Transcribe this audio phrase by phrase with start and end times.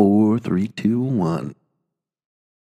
[0.00, 1.54] Four, three, two, one.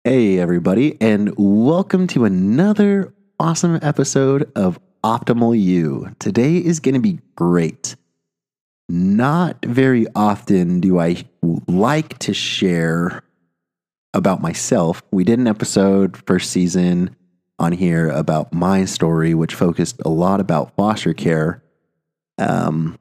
[0.04, 6.14] Hey, everybody, and welcome to another awesome episode of Optimal You.
[6.18, 7.96] Today is going to be great.
[8.90, 11.24] Not very often do I
[11.66, 13.22] like to share
[14.12, 15.02] about myself.
[15.10, 17.16] We did an episode first season
[17.58, 21.62] on here about my story, which focused a lot about foster care.
[22.36, 22.98] Um,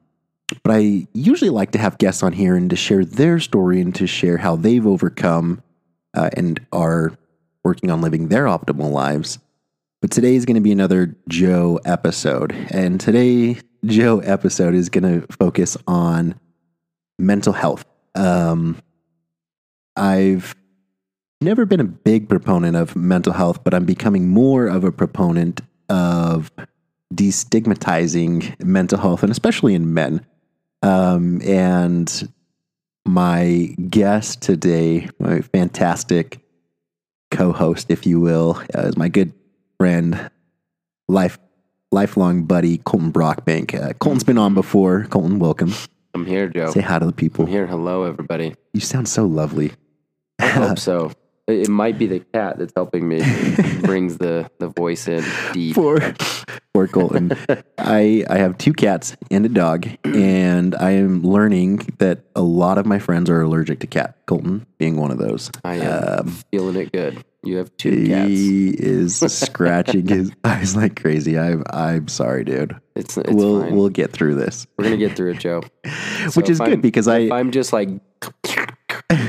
[0.62, 3.94] but I usually like to have guests on here and to share their story and
[3.94, 5.62] to share how they've overcome
[6.14, 7.16] uh, and are
[7.64, 9.38] working on living their optimal lives.
[10.00, 12.52] But today is going to be another Joe episode.
[12.70, 16.38] And today, Joe episode is going to focus on
[17.18, 17.86] mental health.
[18.14, 18.76] Um,
[19.96, 20.54] I've
[21.40, 25.62] never been a big proponent of mental health, but I'm becoming more of a proponent
[25.88, 26.50] of
[27.14, 30.24] destigmatizing mental health, and especially in men.
[30.84, 32.28] Um, and
[33.06, 36.40] my guest today, my fantastic
[37.30, 39.32] co-host, if you will, uh, is my good
[39.78, 40.30] friend,
[41.08, 41.38] life
[41.90, 43.80] lifelong buddy Colton Brockbank.
[43.80, 45.04] Uh, Colton's been on before.
[45.04, 45.72] Colton, welcome.
[46.12, 46.70] I'm here, Joe.
[46.70, 47.46] Say hi to the people.
[47.46, 47.66] I'm here.
[47.66, 48.54] Hello, everybody.
[48.74, 49.72] You sound so lovely.
[50.38, 51.12] I hope so.
[51.46, 53.18] It, might be the cat that's helping me.
[53.82, 55.74] Brings the, the voice in deep.
[55.74, 55.98] Poor,
[56.72, 57.32] poor Colton.
[57.78, 62.78] I I have two cats and a dog, and I am learning that a lot
[62.78, 64.16] of my friends are allergic to cat.
[64.26, 65.50] Colton being one of those.
[65.64, 67.22] I am Um, feeling it good.
[67.44, 68.28] You have two cats.
[68.28, 71.38] He is scratching his eyes like crazy.
[71.38, 72.76] I'm I'm sorry, dude.
[72.94, 73.74] It's, it's we'll fine.
[73.76, 75.62] we'll get through this, We're gonna get through it, Joe.
[76.30, 77.88] So which is good I'm- because I I'm just like.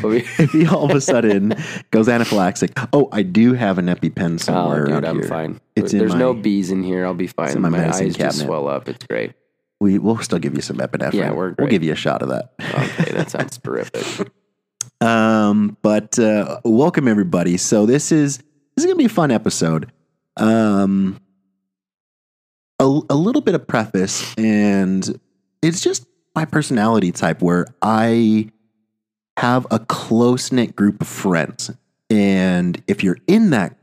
[0.04, 1.54] if he all of a sudden
[1.92, 2.72] goes anaphylactic.
[2.94, 4.84] Oh, I do have an EpiPen somewhere.
[4.84, 5.28] Oh, somewhere dude, I'm here.
[5.28, 5.60] fine.
[5.76, 7.06] It's in There's my, no bees in here.
[7.06, 7.56] I'll be fine.
[7.56, 8.88] in my my eyes just swell up.
[8.88, 9.34] It's great.
[9.82, 11.14] We we'll still give you some epinephrine.
[11.14, 12.54] Yeah, we're we'll give you a shot of that.
[12.62, 14.32] Okay, that sounds terrific.
[15.02, 17.58] Um, but uh, welcome everybody.
[17.58, 19.92] So this is this is gonna be a fun episode.
[20.38, 21.20] Um,
[22.80, 25.20] a, a little bit of preface, and
[25.62, 26.06] it's just
[26.36, 28.50] my personality type where I
[29.38, 31.72] have a close knit group of friends,
[32.10, 33.78] and if you're in that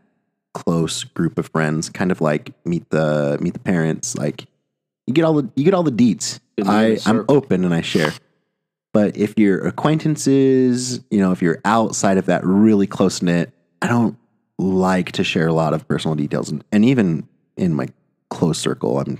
[0.54, 4.46] close group of friends, kind of like meet the meet the parents, like
[5.06, 6.40] you get all the you get all the deets.
[6.64, 8.12] I I'm open and I share.
[8.92, 13.88] But if you're acquaintances, you know, if you're outside of that really close knit, I
[13.88, 14.16] don't
[14.58, 16.50] like to share a lot of personal details.
[16.50, 17.26] And, and even
[17.56, 17.88] in my
[18.30, 19.18] close circle, I'm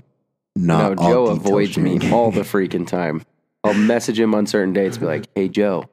[0.55, 0.97] No, not.
[0.99, 3.23] all Joe avoids me all the freaking time.
[3.63, 5.85] I'll message him on certain dates, be like, "Hey, Joe,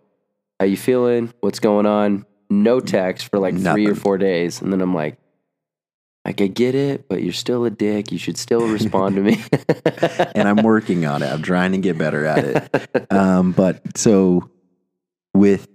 [0.59, 1.33] how you feeling?
[1.41, 5.17] What's going on?" No text for like three or four days, and then I'm like,
[6.25, 8.13] "I could get it, but you're still a dick.
[8.13, 9.43] You should still respond to me."
[10.35, 11.33] and I'm working on it.
[11.33, 13.13] I'm trying to get better at it.
[13.13, 14.51] Um, but so
[15.35, 15.69] with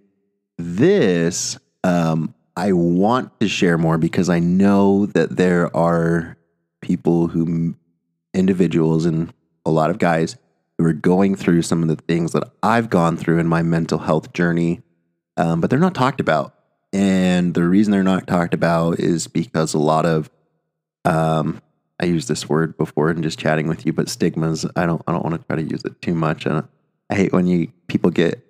[0.57, 6.37] this, um, I want to share more because I know that there are
[6.81, 7.75] people who,
[8.33, 9.33] individuals, and
[9.65, 10.37] a lot of guys
[10.77, 13.99] who are going through some of the things that I've gone through in my mental
[13.99, 14.81] health journey,
[15.37, 16.53] um, but they're not talked about.
[16.93, 20.29] And the reason they're not talked about is because a lot of
[21.05, 21.61] um,
[21.99, 24.65] I used this word before in just chatting with you, but stigmas.
[24.75, 25.01] I don't.
[25.07, 26.45] I don't want to try to use it too much.
[26.45, 26.63] I,
[27.09, 28.41] I hate when you people get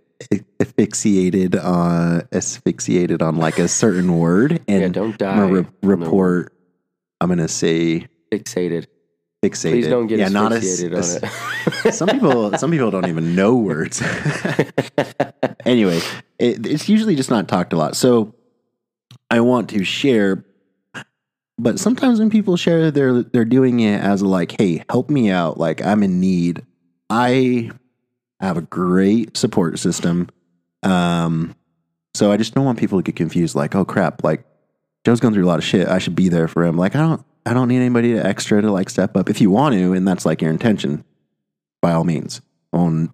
[0.59, 4.61] asphyxiated on asphyxiated on like a certain word.
[4.67, 5.31] And yeah, don't die.
[5.31, 6.53] I'm re- report.
[7.21, 8.87] I'm gonna say fixated.
[9.43, 9.72] fixated.
[9.72, 11.29] Please don't get yeah, not as- asphyxiated as- on
[11.85, 11.93] it.
[11.93, 14.01] some people some people don't even know words
[15.66, 15.99] anyway
[16.39, 18.33] it, it's usually just not talked a lot so
[19.29, 20.45] i want to share
[21.57, 25.29] but sometimes when people share they're they're doing it as a like hey help me
[25.29, 26.63] out like i'm in need
[27.09, 27.69] i
[28.39, 30.29] have a great support system
[30.83, 31.55] um
[32.13, 34.43] so i just don't want people to get confused like oh crap like
[35.05, 36.99] joe's going through a lot of shit i should be there for him like i
[36.99, 39.93] don't i don't need anybody to extra to like step up if you want to
[39.93, 41.03] and that's like your intention
[41.85, 42.41] by all means.
[42.73, 43.13] On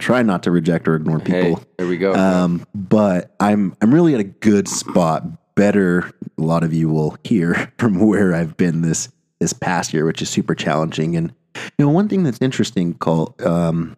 [0.00, 1.62] try not to reject or ignore hey, people.
[1.78, 2.12] there we go.
[2.14, 5.24] um, but I'm I'm really at a good spot.
[5.60, 9.10] Better, a lot of you will hear from where I've been this
[9.40, 11.16] this past year, which is super challenging.
[11.16, 11.34] And
[11.78, 13.94] you know, one thing that's interesting, call um,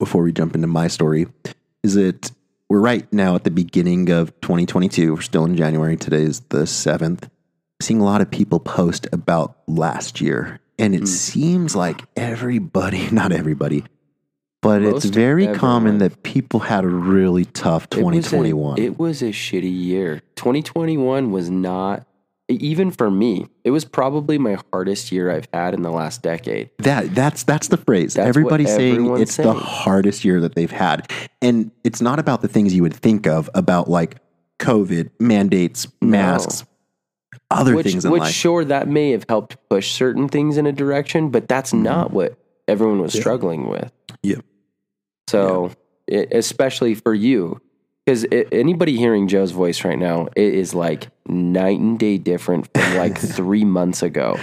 [0.00, 1.28] before we jump into my story,
[1.84, 2.32] is that
[2.68, 5.14] we're right now at the beginning of 2022.
[5.14, 5.96] We're still in January.
[5.96, 7.30] Today is the seventh.
[7.80, 11.06] Seeing a lot of people post about last year, and it Mm.
[11.06, 13.84] seems like everybody, not everybody,
[14.64, 18.78] but it's Most very common that people had a really tough It was a- 2021.
[18.78, 20.22] It was a shitty year.
[20.36, 22.06] 2021 was not
[22.48, 26.70] even for me, it was probably my hardest year I've had in the last decade.
[26.78, 28.14] That that's that's the phrase.
[28.14, 29.56] That's what Everybody's saying everyone's it's the saying.
[29.56, 33.48] hardest year that they've had, and it's not about the things you would think of
[33.54, 34.16] about like
[34.58, 36.64] COVID mandates, masks,
[37.50, 38.34] other which, things in which life.
[38.34, 41.84] sure that may have helped push certain things in a direction, but that's mm-hmm.
[41.84, 42.38] not what
[42.68, 43.90] everyone was struggling with.
[44.22, 44.36] Yeah.
[45.28, 45.72] So,
[46.10, 47.60] i especially for you,
[48.04, 52.96] because anybody hearing Joe's voice right now, it is like night and day different from
[52.96, 54.38] like three months ago.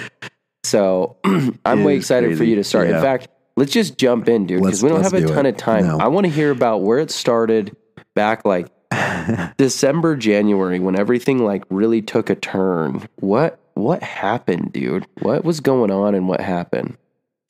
[0.64, 2.90] So, I'm It way excited for you to start.
[2.90, 2.98] Yeah.
[2.98, 5.50] In fact, let's just jump in, dude, because we don't have a ton it.
[5.50, 5.86] of time.
[5.86, 6.00] No.
[6.00, 7.76] I want to hear about where it started
[8.16, 8.68] back like
[9.58, 13.08] December, January, when everything like really took a turn.
[13.18, 15.06] What what happened, dude?
[15.22, 16.98] What was going on and what happened?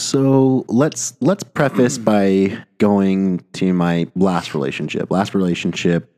[0.01, 5.12] So let's let's preface by going to my last relationship.
[5.12, 6.12] Last relationship,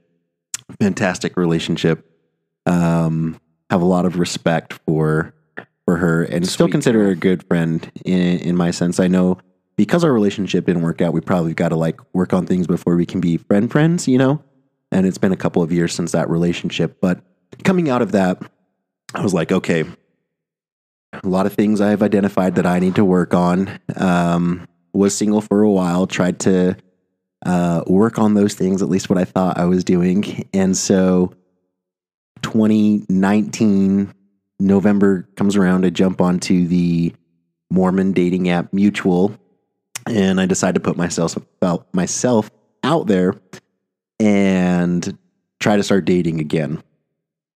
[0.80, 2.10] fantastic relationship.
[2.66, 3.40] Um,
[3.70, 5.34] have a lot of respect for
[5.86, 7.92] for her, and still consider her a good friend.
[8.06, 9.38] In in my sense, I know
[9.76, 12.96] because our relationship didn't work out, we probably got to like work on things before
[12.96, 14.08] we can be friend friends.
[14.08, 14.44] You know,
[14.92, 17.22] and it's been a couple of years since that relationship, but
[17.64, 18.42] coming out of that,
[19.14, 19.86] I was like, okay,
[21.24, 23.80] a lot of things I've identified that I need to work on.
[23.96, 26.78] Um, was single for a while, tried to
[27.46, 30.48] uh, work on those things, at least what I thought I was doing.
[30.54, 31.34] And so
[32.44, 34.14] 2019,
[34.60, 37.14] November comes around, I jump onto the
[37.72, 39.36] Mormon dating app Mutual,
[40.08, 42.52] and I decide to put myself out, myself
[42.84, 43.34] out there
[44.20, 45.18] and
[45.60, 46.84] try to start dating again.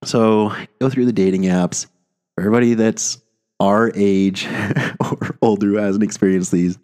[0.03, 1.85] So go through the dating apps.
[2.35, 3.19] For everybody that's
[3.59, 4.47] our age
[4.99, 6.77] or older who hasn't experienced these,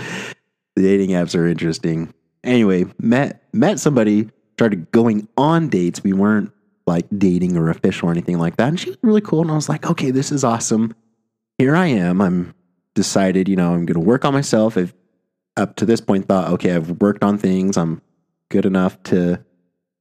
[0.76, 2.14] the dating apps are interesting.
[2.44, 6.04] Anyway, met met somebody, started going on dates.
[6.04, 6.52] We weren't
[6.86, 8.68] like dating or official or anything like that.
[8.68, 9.42] And she was really cool.
[9.42, 10.94] And I was like, okay, this is awesome.
[11.58, 12.22] Here I am.
[12.22, 12.54] I'm
[12.94, 14.78] decided, you know, I'm going to work on myself.
[14.78, 14.94] I've
[15.56, 17.78] up to this point thought, okay, I've worked on things.
[17.78, 18.02] I'm
[18.50, 19.44] good enough to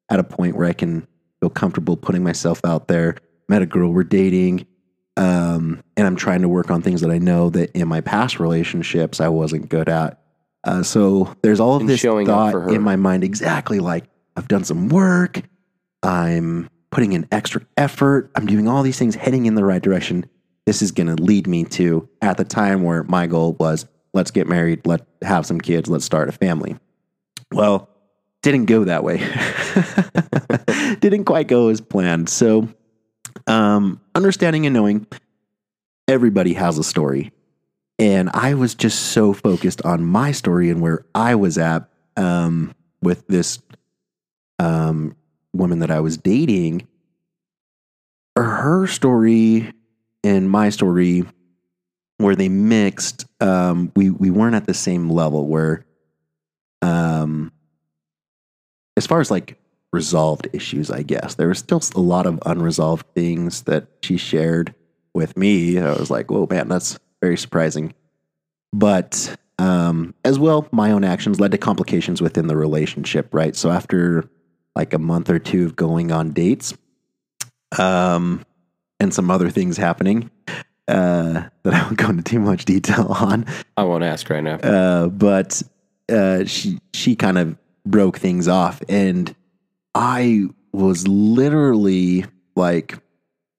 [0.08, 1.06] at a point where I can
[1.40, 3.16] feel comfortable putting myself out there.
[3.48, 4.66] Met a girl, we're dating.
[5.16, 8.40] Um, and I'm trying to work on things that I know that in my past
[8.40, 10.20] relationships I wasn't good at.
[10.64, 14.04] Uh, so there's all of And this thought in my mind exactly like
[14.36, 15.42] I've done some work.
[16.02, 18.30] I'm putting in extra effort.
[18.34, 20.26] I'm doing all these things heading in the right direction.
[20.66, 24.30] This is going to lead me to at the time where my goal was let's
[24.30, 26.76] get married, let's have some kids, let's start a family.
[27.50, 27.88] Well,
[28.42, 29.18] didn't go that way.
[31.00, 32.28] didn't quite go as planned.
[32.28, 32.68] So,
[33.46, 35.06] um, understanding and knowing
[36.08, 37.32] everybody has a story.
[37.98, 42.74] And I was just so focused on my story and where I was at um,
[43.00, 43.60] with this
[44.58, 45.14] um,
[45.52, 46.88] woman that I was dating.
[48.36, 49.72] Her story
[50.24, 51.24] and my story,
[52.16, 55.46] where they mixed, um, we we weren't at the same level.
[55.46, 55.84] Where,
[56.80, 57.52] um,
[58.96, 59.58] as far as like
[59.92, 64.74] resolved issues, I guess there was still a lot of unresolved things that she shared
[65.14, 65.78] with me.
[65.78, 67.94] I was like, "Whoa, man, that's very surprising."
[68.72, 73.28] But um, as well, my own actions led to complications within the relationship.
[73.32, 74.28] Right, so after
[74.74, 76.74] like a month or two of going on dates,
[77.78, 78.44] um,
[78.98, 80.30] and some other things happening
[80.88, 83.46] uh, that I won't go into too much detail on.
[83.76, 84.56] I won't ask right now.
[84.56, 85.62] Uh, but
[86.08, 87.56] uh, she she kind of
[87.86, 89.34] broke things off, and
[89.94, 92.24] I was literally
[92.56, 92.98] like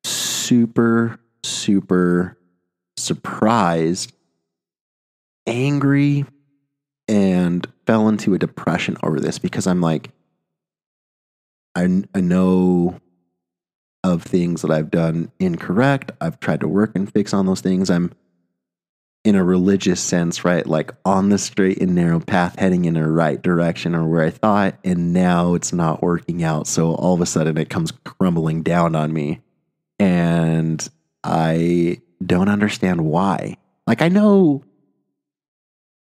[0.03, 2.37] super super
[2.97, 4.13] surprised,
[5.45, 6.25] angry,
[7.07, 10.11] and fell into a depression over this because I'm like,
[11.75, 12.99] I I know
[14.03, 16.11] of things that I've done incorrect.
[16.19, 17.89] I've tried to work and fix on those things.
[17.89, 18.11] I'm
[19.23, 20.65] in a religious sense, right?
[20.65, 24.29] Like on the straight and narrow path, heading in a right direction or where I
[24.29, 26.67] thought, and now it's not working out.
[26.67, 29.41] So all of a sudden it comes crumbling down on me.
[29.99, 30.87] And
[31.23, 33.57] I don't understand why.
[33.87, 34.63] Like I know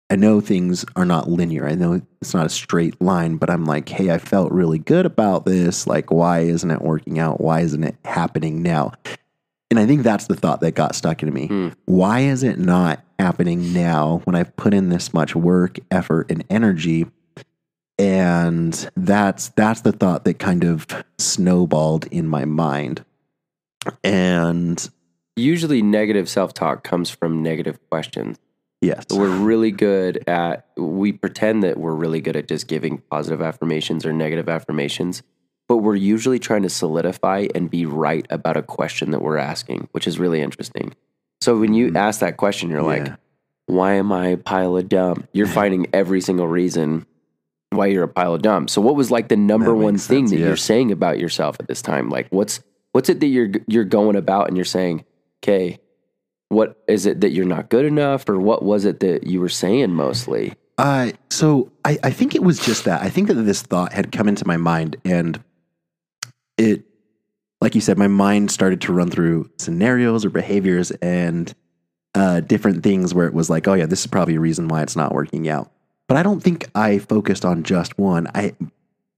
[0.09, 1.67] I know things are not linear.
[1.67, 5.05] I know it's not a straight line, but I'm like, hey, I felt really good
[5.05, 5.85] about this.
[5.85, 7.41] Like, why isn't it working out?
[7.41, 8.93] Why isn't it happening now?
[9.69, 11.47] And I think that's the thought that got stuck in me.
[11.47, 11.69] Hmm.
[11.85, 16.43] Why is it not happening now when I've put in this much work, effort, and
[16.49, 17.07] energy?
[17.99, 23.03] And that's that's the thought that kind of snowballed in my mind.
[24.03, 24.89] And
[25.37, 28.39] Usually, negative self talk comes from negative questions.
[28.81, 33.39] yes, We're really good at, we pretend that we're really good at just giving positive
[33.39, 35.21] affirmations or negative affirmations.
[35.67, 39.87] But we're usually trying to solidify and be right about a question that we're asking,
[39.91, 40.95] which is really interesting.
[41.41, 43.15] So when you ask that question, you're like, Mm-hmm.
[43.67, 45.27] Why am I a pile of dump?
[45.33, 47.05] You're finding every single reason
[47.69, 48.69] why you're a pile of dump.
[48.69, 50.47] So what was like the number one makes thing sense, that yeah.
[50.47, 52.09] you're saying about yourself at this time?
[52.09, 52.61] Like what's
[52.93, 55.03] what's it that you're you're going about and you're saying,
[55.43, 55.79] okay,
[56.49, 59.49] what is it that you're not good enough, or what was it that you were
[59.49, 60.53] saying mostly?
[60.77, 63.01] Uh, so I, I think it was just that.
[63.01, 65.43] I think that this thought had come into my mind, and
[66.57, 66.83] it,
[67.61, 71.53] like you said, my mind started to run through scenarios or behaviors and
[72.15, 74.81] uh, different things where it was like, oh yeah, this is probably a reason why
[74.81, 75.71] it's not working out.
[76.07, 78.27] But I don't think I focused on just one.
[78.33, 78.55] I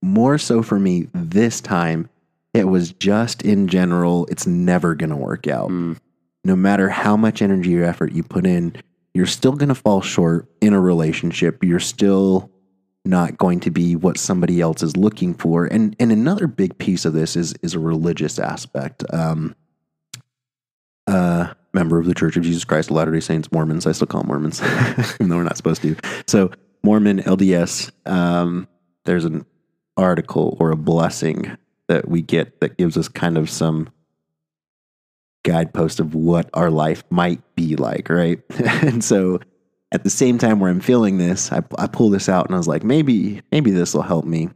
[0.01, 2.09] more so for me this time,
[2.53, 5.97] it was just in general, it's never going to work out Mm,
[6.43, 8.73] no matter how much energy or effort you put in,
[9.13, 11.63] you're still going to fall short in a relationship.
[11.63, 12.49] You're still
[13.05, 15.65] not going to be what somebody else is looking for.
[15.65, 19.03] And and another big piece of this is is a religious aspect.
[19.13, 19.55] Um,
[21.07, 23.87] uh, member of the Church of Jesus Christ of Latter Day Saints, Mormons.
[23.87, 24.61] I still call them Mormons,
[25.15, 25.95] even though we're not supposed to.
[26.27, 26.51] So
[26.83, 27.91] Mormon LDS.
[28.09, 28.67] Um,
[29.05, 29.45] there's an
[29.97, 33.89] article or a blessing that we get that gives us kind of some
[35.43, 38.39] guidepost of what our life might be like, right?
[38.63, 39.39] and so
[39.91, 42.57] at the same time where I'm feeling this, I, I pull this out and I
[42.57, 44.49] was like, maybe, maybe this will help me.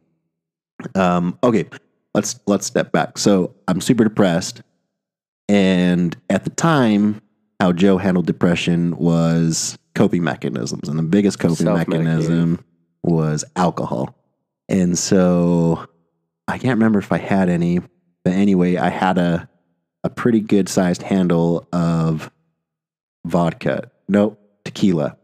[0.96, 1.66] Um, okay,
[2.14, 3.18] let's let's step back.
[3.18, 4.62] So I'm super depressed,
[5.48, 7.22] and at the time,
[7.60, 12.64] how Joe handled depression was coping mechanisms, and the biggest coping mechanism
[13.04, 14.16] was alcohol.
[14.70, 15.86] And so
[16.48, 17.80] I can't remember if I had any,
[18.24, 19.50] but anyway, I had a
[20.04, 22.30] a pretty good sized handle of
[23.26, 23.90] vodka.
[24.10, 25.18] Nope, tequila.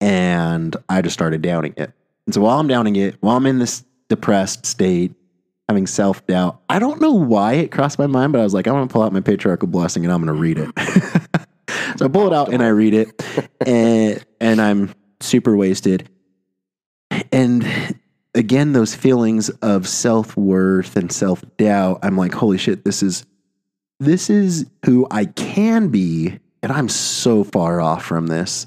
[0.00, 1.92] And I just started downing it.
[2.26, 5.12] And so while I'm downing it, while I'm in this depressed state,
[5.68, 8.66] having self doubt, I don't know why it crossed my mind, but I was like,
[8.66, 10.70] I'm going to pull out my patriarchal blessing and I'm going to read it.
[11.98, 13.22] so I pull it out and I read it,
[13.66, 16.08] and, and I'm super wasted.
[17.32, 17.66] And
[18.34, 23.26] again, those feelings of self worth and self doubt, I'm like, holy shit, this is
[23.98, 28.66] this is who I can be, and I'm so far off from this.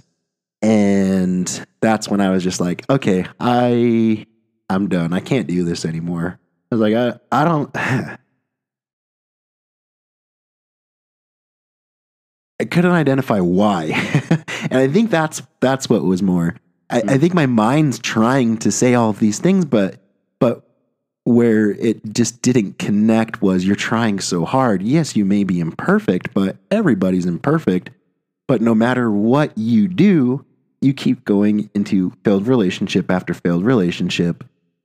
[0.63, 4.25] And that's when I was just like, okay, I
[4.70, 5.12] I'm done.
[5.13, 6.39] I can't do this anymore.
[6.72, 7.70] I was like, I I don't
[12.60, 13.86] I couldn't identify why.
[14.62, 16.55] and I think that's that's what was more.
[16.89, 17.20] I, I mm.
[17.20, 19.98] think my mind's trying to say all of these things, but
[20.39, 20.65] but
[21.25, 24.82] where it just didn't connect was you're trying so hard.
[24.82, 27.89] Yes, you may be imperfect, but everybody's imperfect.
[28.48, 30.46] But no matter what you do,
[30.84, 34.44] you keep going into failed relationship after failed relationship.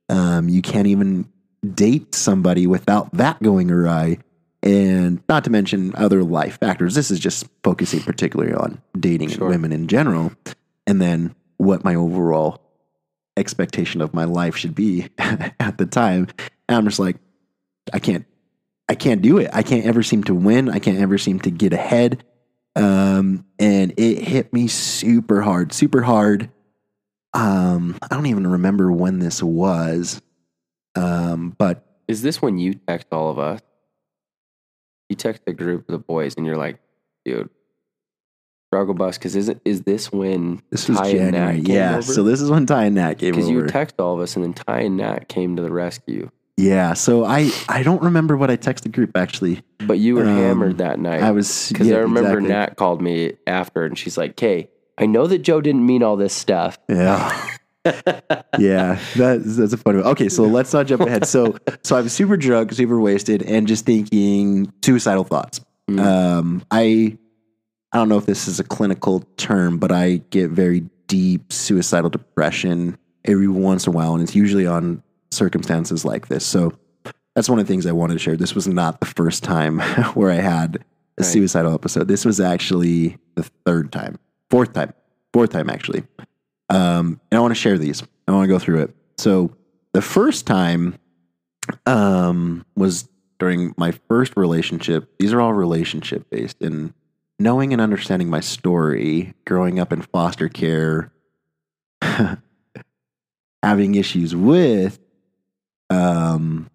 [0.09, 1.29] Um, you can't even
[1.73, 4.17] date somebody without that going awry.
[4.61, 6.95] And not to mention other life factors.
[6.95, 9.43] This is just focusing particularly on dating Sure.
[9.43, 10.31] and women in general.
[10.87, 12.61] And then what my overall
[13.37, 16.27] expectation of my life should be at the time.
[16.67, 17.17] And I'm just like,
[17.93, 18.25] I can't,
[18.89, 19.49] I can't do it.
[19.53, 20.67] I can't ever seem to win.
[20.69, 22.23] I can't ever seem to get ahead.
[22.75, 26.49] Um, and it hit me super hard, super hard.
[27.33, 30.21] Um, I don't even remember when this was.
[30.95, 33.59] Um, but Is this when you text all of us?
[35.09, 36.79] You text the group of the boys and you're like,
[37.25, 37.49] dude,
[38.71, 39.17] struggle bus.
[39.17, 41.59] Because is it is this when this was Ty January.
[41.59, 41.93] Yeah.
[41.93, 42.01] over?
[42.03, 43.67] So this is when Ty and Nat came Because you over.
[43.67, 46.29] text all of us and then Ty and Nat came to the rescue.
[46.59, 46.93] Yeah.
[46.93, 49.61] So I, I don't remember what I texted the group actually.
[49.79, 51.21] But you were Um, hammered that night.
[51.23, 52.49] I was, Because yeah, I remember exactly.
[52.49, 56.17] Nat called me after and she's like, "Kay, I know that Joe didn't mean all
[56.17, 56.77] this stuff.
[56.89, 57.47] Yeah.
[58.59, 60.07] yeah, that's that's a funny one.
[60.07, 61.25] Okay, so let's not jump ahead.
[61.25, 65.61] So so I'm super drunk, super wasted, and just thinking suicidal thoughts.
[65.89, 65.99] Mm.
[65.99, 67.17] Um, I
[67.93, 72.09] I don't know if this is a clinical term, but I get very deep suicidal
[72.09, 76.45] depression every once in a while, and it's usually on circumstances like this.
[76.45, 76.73] So
[77.35, 78.35] that's one of the things I wanted to share.
[78.35, 79.79] This was not the first time
[80.13, 81.25] where I had a Right.
[81.25, 82.07] suicidal episode.
[82.07, 84.17] This was actually the third time,
[84.49, 84.93] fourth time,
[85.33, 86.03] fourth time actually.
[86.69, 88.01] Um, and I want to share these.
[88.27, 88.95] I want to go through it.
[89.17, 89.53] So
[89.93, 90.97] the first time
[91.85, 95.09] um, was during my first relationship.
[95.19, 96.93] These are all relationship based, and
[97.37, 101.11] knowing and understanding my story, growing up in foster care,
[103.63, 104.99] having issues with,
[105.89, 106.69] um,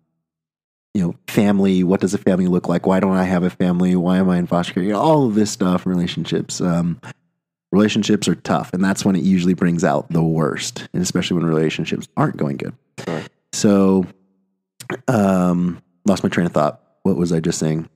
[0.95, 1.83] you know, family.
[1.85, 2.87] What does a family look like?
[2.87, 3.97] Why don't I have a family?
[3.97, 4.83] Why am I in foster care?
[4.83, 6.61] You know, all of this stuff, relationships.
[6.61, 7.01] Um,
[7.73, 11.47] relationships are tough, and that's when it usually brings out the worst, and especially when
[11.47, 12.75] relationships aren't going good.
[13.53, 14.07] So,
[15.09, 16.81] Um, lost my train of thought.
[17.03, 17.89] What was I just saying?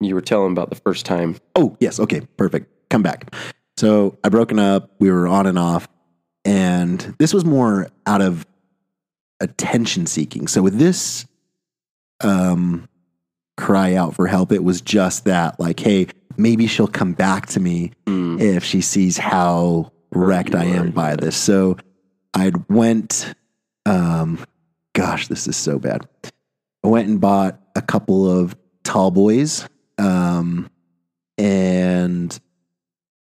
[0.00, 1.36] You were telling about the first time.
[1.56, 1.98] Oh, yes.
[1.98, 2.70] Okay, perfect.
[2.90, 3.34] Come back.
[3.76, 4.90] So I broken up.
[4.98, 5.88] We were on and off,
[6.44, 8.46] and this was more out of
[9.42, 10.46] attention seeking.
[10.48, 11.26] So with this,
[12.22, 12.88] um,
[13.58, 16.06] cry out for help, it was just that, like, hey,
[16.36, 18.40] maybe she'll come back to me Mm.
[18.40, 21.36] if she sees how wrecked I am by this.
[21.36, 21.76] So
[22.34, 23.34] I went,
[23.84, 24.38] um,
[24.94, 26.06] gosh, this is so bad.
[26.84, 29.68] I went and bought a couple of tall boys,
[29.98, 30.68] um,
[31.38, 32.38] and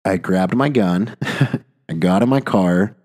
[0.06, 1.16] I grabbed my gun.
[1.90, 2.96] I got in my car,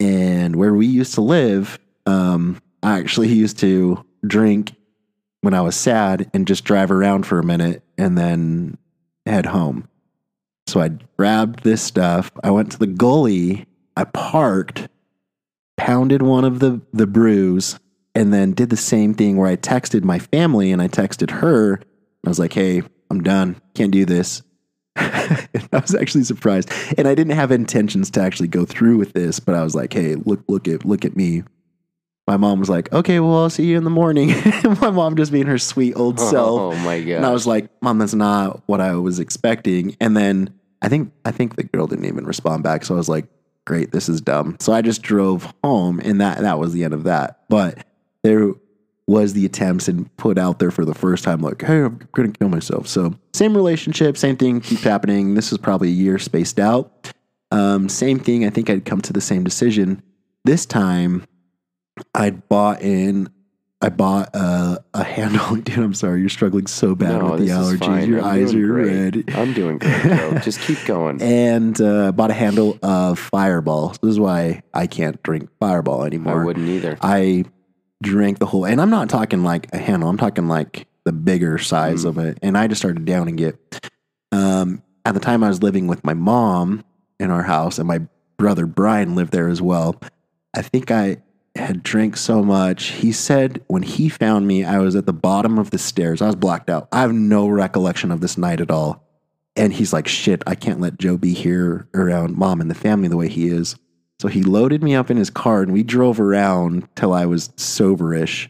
[0.00, 4.74] and where we used to live, um, I actually used to drink
[5.40, 8.78] when I was sad and just drive around for a minute and then
[9.26, 9.88] head home.
[10.66, 12.30] So I grabbed this stuff.
[12.42, 13.66] I went to the gully.
[13.96, 14.88] I parked,
[15.76, 17.78] pounded one of the the brews,
[18.14, 21.80] and then did the same thing where I texted my family and I texted her.
[22.24, 23.60] I was like, "Hey, I'm done.
[23.74, 24.42] Can't do this."
[24.96, 29.40] I was actually surprised, and I didn't have intentions to actually go through with this,
[29.40, 31.42] but I was like, "Hey, look, look at, look at me."
[32.26, 34.28] My mom was like, "Okay, well, I'll see you in the morning."
[34.80, 36.60] my mom just being her sweet old self.
[36.60, 37.16] Oh my god!
[37.16, 41.12] And I was like, "Mom, that's not what I was expecting." And then I think
[41.24, 43.26] I think the girl didn't even respond back, so I was like,
[43.66, 46.94] "Great, this is dumb." So I just drove home, and that that was the end
[46.94, 47.40] of that.
[47.48, 47.84] But
[48.22, 48.52] there
[49.06, 52.28] was the attempts and put out there for the first time, like, "Hey, I'm gonna
[52.28, 55.34] kill myself." So same relationship, same thing keeps happening.
[55.34, 57.12] This was probably a year spaced out.
[57.50, 58.46] Um, same thing.
[58.46, 60.02] I think I'd come to the same decision.
[60.44, 61.24] This time,
[62.14, 63.28] I'd bought in.
[63.80, 65.56] I bought a, a handle.
[65.62, 66.20] Dude, I'm sorry.
[66.20, 68.06] You're struggling so bad no, with the allergies.
[68.06, 69.16] Your I'm eyes are great.
[69.26, 69.34] red.
[69.36, 70.02] I'm doing great.
[70.42, 71.20] Just keep going.
[71.20, 73.90] And uh, bought a handle of Fireball.
[74.00, 76.42] This is why I can't drink Fireball anymore.
[76.42, 76.96] I wouldn't either.
[77.02, 77.44] I
[78.02, 80.08] drank the whole, and I'm not talking like a handle.
[80.08, 82.08] I'm talking like the bigger size Mm.
[82.08, 82.38] of it.
[82.40, 83.90] And I just started downing it.
[84.32, 86.84] Um, at the time, I was living with my mom
[87.20, 88.00] in our house, and my
[88.38, 90.00] brother Brian lived there as well.
[90.56, 91.18] I think I
[91.56, 92.86] had drank so much.
[92.86, 96.20] He said when he found me, I was at the bottom of the stairs.
[96.20, 96.88] I was blacked out.
[96.92, 99.02] I have no recollection of this night at all.
[99.56, 103.06] And he's like, shit, I can't let Joe be here around mom and the family
[103.06, 103.76] the way he is.
[104.20, 107.50] So he loaded me up in his car and we drove around till I was
[107.50, 108.48] soberish.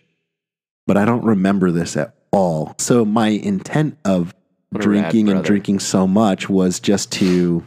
[0.87, 2.75] But I don't remember this at all.
[2.79, 4.35] So my intent of
[4.73, 7.64] rad drinking and drinking so much was just to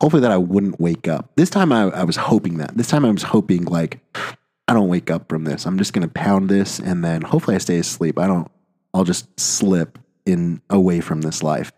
[0.00, 1.30] hopefully that I wouldn't wake up.
[1.36, 2.76] This time I, I was hoping that.
[2.76, 4.00] This time I was hoping like
[4.70, 5.66] I don't wake up from this.
[5.66, 8.20] I'm just gonna pound this and then hopefully I stay asleep.
[8.20, 8.48] I don't
[8.94, 11.72] I'll just slip in away from this life.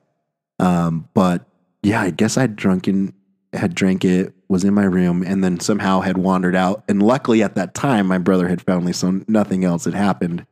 [0.58, 1.46] Um, but
[1.82, 3.14] yeah, I guess I'd drunken
[3.54, 6.84] had drank it, was in my room, and then somehow had wandered out.
[6.86, 10.44] And luckily at that time my brother had found me, so nothing else had happened.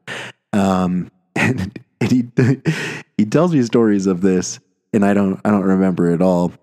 [0.55, 2.25] Um, and, and he
[3.19, 4.61] he tells me stories of this,
[4.95, 6.55] and I don't I don't remember it all.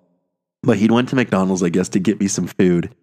[0.63, 2.95] But he'd went to McDonald's, I guess, to get me some food,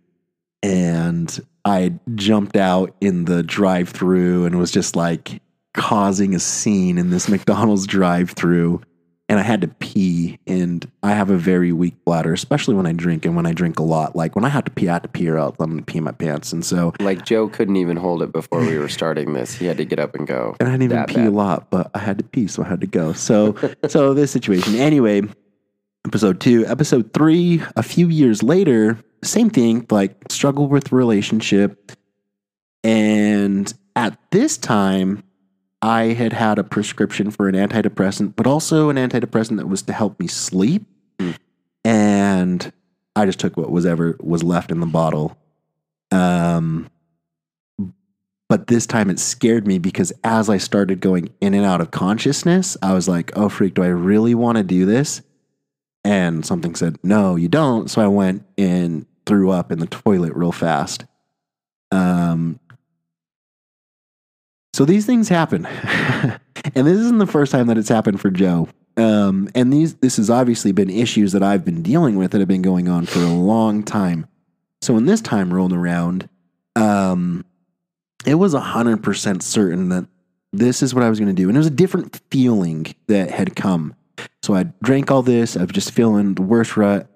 [0.60, 5.40] and I jumped out in the drive-through and was just like
[5.72, 8.80] causing a scene in this McDonald's drive-through.
[9.26, 12.92] And I had to pee, and I have a very weak bladder, especially when I
[12.92, 14.14] drink and when I drink a lot.
[14.14, 15.96] Like when I have to pee, I have to pee or else I'm gonna pee
[15.96, 16.52] in my pants.
[16.52, 19.54] And so Like Joe couldn't even hold it before we were starting this.
[19.54, 20.54] He had to get up and go.
[20.60, 21.28] and I didn't even That pee bad.
[21.28, 23.14] a lot, but I had to pee, so I had to go.
[23.14, 23.56] So,
[23.88, 24.74] so this situation.
[24.74, 25.22] Anyway,
[26.06, 27.62] episode two, episode three.
[27.76, 29.86] A few years later, same thing.
[29.90, 31.92] Like struggle with relationship,
[32.82, 35.22] and at this time,
[35.82, 39.92] I had had a prescription for an antidepressant, but also an antidepressant that was to
[39.92, 40.86] help me sleep.
[41.18, 41.36] Mm.
[41.84, 42.72] And
[43.16, 45.36] I just took what was ever was left in the bottle.
[46.10, 46.90] Um,
[48.48, 51.90] but this time it scared me because as I started going in and out of
[51.90, 55.22] consciousness, I was like, oh, freak, do I really want to do this?
[56.04, 57.90] And something said, no, you don't.
[57.90, 61.06] So I went and threw up in the toilet real fast.
[61.90, 62.60] Um,
[64.74, 65.66] so these things happen.
[66.74, 68.68] and this isn't the first time that it's happened for Joe.
[68.96, 72.48] Um, and these, this has obviously been issues that I've been dealing with that have
[72.48, 74.26] been going on for a long time.
[74.82, 76.28] So when this time rolled around,
[76.76, 77.44] um,
[78.26, 80.06] it was 100% certain that
[80.52, 81.48] this is what I was going to do.
[81.48, 83.94] And it was a different feeling that had come.
[84.42, 85.56] So I drank all this.
[85.56, 87.08] I was just feeling the worst rut.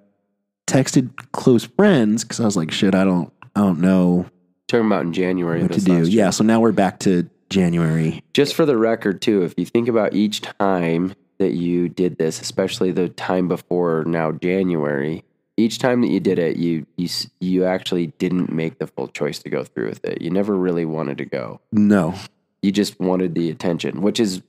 [0.66, 4.26] Texted close friends because I was like, shit, I don't, I don't know
[4.68, 5.62] Talking about in January.
[5.62, 5.92] what to this do.
[5.98, 6.24] last year.
[6.24, 6.30] Yeah.
[6.30, 8.22] So now we're back to January.
[8.34, 12.40] Just for the record, too, if you think about each time that you did this,
[12.42, 15.24] especially the time before now January,
[15.56, 19.08] each time that you did it, you you s- you actually didn't make the full
[19.08, 20.20] choice to go through with it.
[20.20, 21.61] You never really wanted to go.
[21.72, 22.14] No.
[22.61, 24.42] You just wanted the attention, which is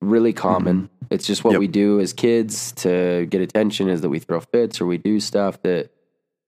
[0.00, 0.40] really mm-hmm.
[0.40, 0.90] common.
[1.10, 1.60] It's just what Yep.
[1.60, 5.20] we do as kids to get attention is that we throw fits or we do
[5.20, 5.90] stuff that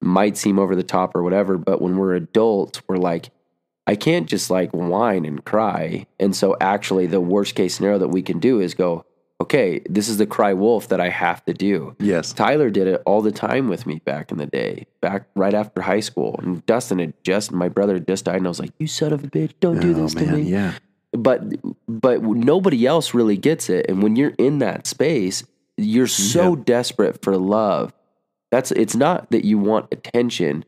[0.00, 1.58] might seem over the top or whatever.
[1.58, 3.30] But when we're adults, we're like,
[3.86, 6.06] I can't just like whine and cry.
[6.20, 9.04] And so actually the worst case scenario that we can do is go,
[9.40, 11.96] okay, this is the cry wolf that I have to do.
[12.00, 12.32] Yes.
[12.32, 15.80] Tyler did it all the time with me back in the day, back right after
[15.80, 16.38] high school.
[16.42, 19.12] And Dustin had just, my brother had just died, and I was like, "You son
[19.12, 20.74] of a bitch, don't do oh this to me." yeah.
[21.22, 21.42] But
[21.88, 23.86] but nobody else really gets it.
[23.88, 25.42] And when you're in that space,
[25.76, 27.92] you're so desperate for love.
[28.50, 30.64] That's it's not that you want attention.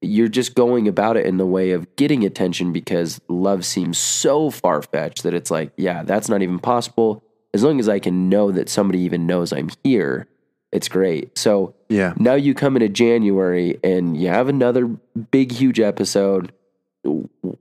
[0.00, 4.50] You're just going about it in the way of getting attention because love seems so
[4.50, 7.22] far fetched that it's like, yeah, that's not even possible.
[7.54, 10.26] As long as I can know that somebody even knows I'm here,
[10.72, 11.38] it's great.
[11.38, 12.14] So Yeah.
[12.18, 14.86] now you come into January and you have another
[15.30, 16.52] big, huge episode.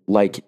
[0.08, 0.44] Like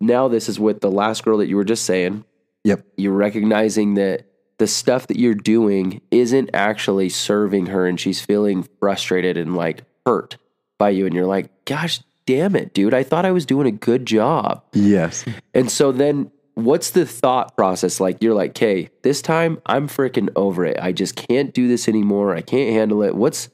[0.00, 2.24] now, this is with the last girl that you were just saying.
[2.64, 2.84] Yep.
[2.96, 4.26] You're recognizing that
[4.58, 9.84] the stuff that you're doing isn't actually serving her and she's feeling frustrated and like
[10.04, 10.36] hurt
[10.78, 11.06] by you.
[11.06, 12.92] And you're like, gosh damn it, dude.
[12.92, 14.62] I thought I was doing a good job.
[14.74, 15.24] Yes.
[15.54, 18.22] And so then what's the thought process like?
[18.22, 20.76] You're like, okay, this time I'm freaking over it.
[20.78, 22.34] I just can't do this anymore.
[22.34, 23.14] I can't handle it.
[23.14, 23.48] What's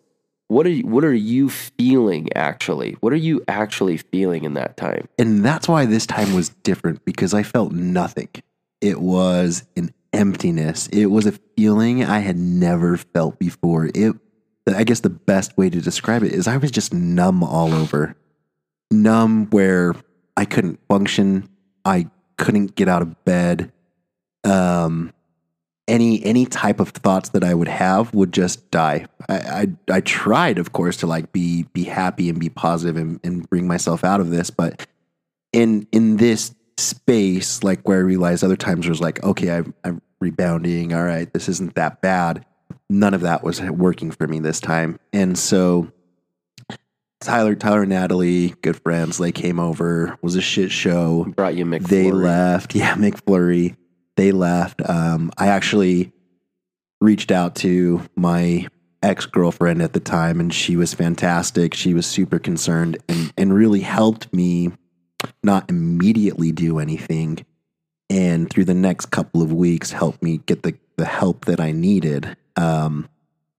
[0.49, 2.97] what are you, what are you feeling actually?
[3.01, 5.09] What are you actually feeling in that time?
[5.19, 8.29] And that's why this time was different because I felt nothing.
[8.81, 10.87] It was an emptiness.
[10.89, 13.91] It was a feeling I had never felt before.
[13.95, 14.15] It
[14.67, 18.17] I guess the best way to describe it is I was just numb all over.
[18.91, 19.95] Numb where
[20.37, 21.49] I couldn't function.
[21.85, 23.73] I couldn't get out of bed.
[24.43, 25.13] Um
[25.87, 29.07] any any type of thoughts that I would have would just die.
[29.29, 29.67] I I,
[29.97, 33.67] I tried, of course, to like be be happy and be positive and, and bring
[33.67, 34.87] myself out of this, but
[35.53, 40.03] in in this space, like where I realized other times was like, okay, I'm, I'm
[40.21, 40.93] rebounding.
[40.95, 42.45] All right, this isn't that bad.
[42.91, 45.91] None of that was working for me this time, and so
[47.21, 50.19] Tyler, Tyler, and Natalie, good friends, they came over.
[50.21, 51.89] Was a shit show Brought you McFlurry.
[51.89, 52.75] they left.
[52.75, 53.77] Yeah, McFlurry.
[54.17, 54.81] They left.
[54.89, 56.13] Um, I actually
[57.01, 58.69] reached out to my
[59.03, 61.75] ex girlfriend at the time, and she was fantastic.
[61.75, 64.73] She was super concerned and and really helped me
[65.43, 67.45] not immediately do anything,
[68.09, 71.73] and through the next couple of weeks, helped me get the the help that I
[71.73, 72.37] needed.
[72.57, 73.09] Um,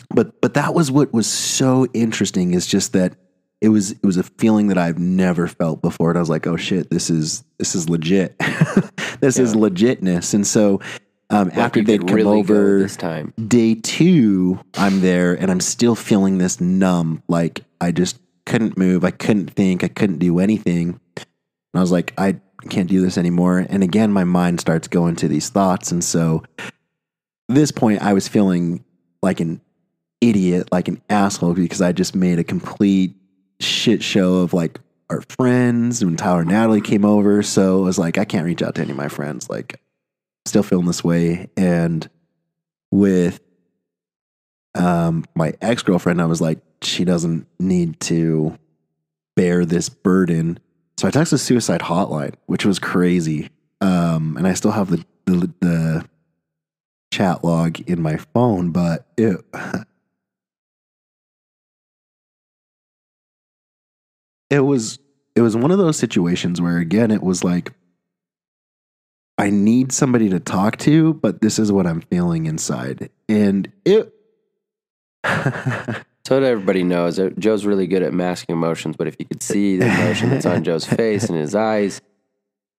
[0.09, 3.15] but but that was what was so interesting is just that
[3.61, 6.47] it was it was a feeling that I've never felt before, and I was like,
[6.47, 8.37] oh shit, this is this is legit,
[9.19, 10.33] this is legitness.
[10.33, 10.81] And so
[11.29, 13.33] um, Like after they'd come really over this time.
[13.47, 17.23] day two, I'm there and I'm still feeling this numb.
[17.27, 19.03] Like I just couldn't move.
[19.03, 19.83] I couldn't think.
[19.83, 20.99] I couldn't do anything.
[21.17, 21.25] And
[21.73, 22.39] I was like, I
[22.69, 23.65] can't do this anymore.
[23.69, 25.91] And again, my mind starts going to these thoughts.
[25.91, 26.43] And so
[27.49, 28.85] this point, I was feeling
[29.23, 29.61] like an
[30.21, 33.15] idiot, like an asshole because I just made a complete
[33.59, 37.43] shit show of like our friends when Tyler and Natalie came over.
[37.43, 39.49] So I was like, I can't reach out to any of my friends.
[39.49, 39.79] Like,
[40.45, 41.49] still feeling this way.
[41.57, 42.07] And
[42.91, 43.39] with
[44.75, 48.57] um, my ex girlfriend, I was like, she doesn't need to
[49.35, 50.59] bear this burden.
[50.97, 53.49] So I texted the suicide hotline, which was crazy.
[53.81, 56.09] Um, and I still have the, the, the
[57.11, 59.43] chat log in my phone, but it,
[64.49, 64.99] it was
[65.35, 67.73] it was one of those situations where again it was like
[69.37, 73.09] I need somebody to talk to, but this is what I'm feeling inside.
[73.27, 74.13] And it
[76.25, 78.95] So that everybody knows, Joe's really good at masking emotions.
[78.97, 82.01] But if you could see the emotion that's on Joe's face and his eyes,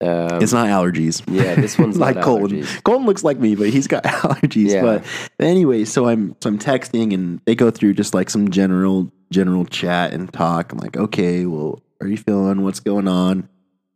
[0.01, 1.21] um, it's not allergies.
[1.28, 2.62] yeah, this one's like not Colton.
[2.62, 2.84] allergies.
[2.84, 4.71] Colton looks like me, but he's got allergies.
[4.71, 4.82] Yeah.
[4.82, 5.06] But
[5.39, 9.65] anyway, so I'm so I'm texting and they go through just like some general general
[9.65, 10.71] chat and talk.
[10.71, 12.63] I'm like, okay, well, are you feeling?
[12.63, 13.50] What's going on?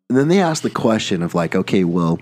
[0.10, 2.20] And then they ask the question of like, okay, well,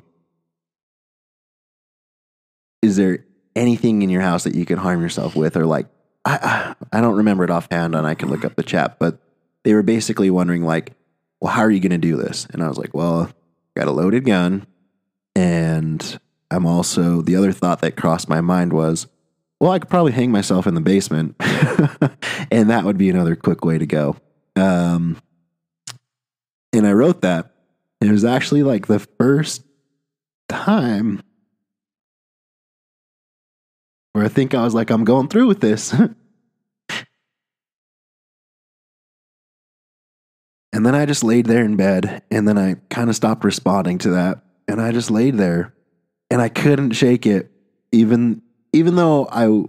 [2.83, 3.25] is there
[3.55, 5.87] anything in your house that you can harm yourself with, or like,
[6.23, 9.19] I I, I don't remember it offhand, and I can look up the chat, but
[9.63, 10.93] they were basically wondering like,
[11.41, 12.45] well, how are you going to do this?
[12.51, 13.31] And I was like, well,
[13.75, 14.67] got a loaded gun.
[15.35, 16.19] And
[16.51, 19.07] I'm also, the other thought that crossed my mind was,
[19.59, 21.35] well, I could probably hang myself in the basement,
[22.51, 24.15] and that would be another quick way to go.
[24.55, 25.17] Um,
[26.73, 27.51] and I wrote that.
[27.99, 29.63] It was actually like the first
[30.47, 31.23] time
[34.13, 35.91] where I think I was like, I'm going through with this.
[35.91, 36.15] and
[40.71, 44.11] then I just laid there in bed, and then I kind of stopped responding to
[44.11, 44.43] that.
[44.67, 45.73] And I just laid there,
[46.29, 47.51] and I couldn't shake it,
[47.91, 48.41] even
[48.73, 49.63] even though I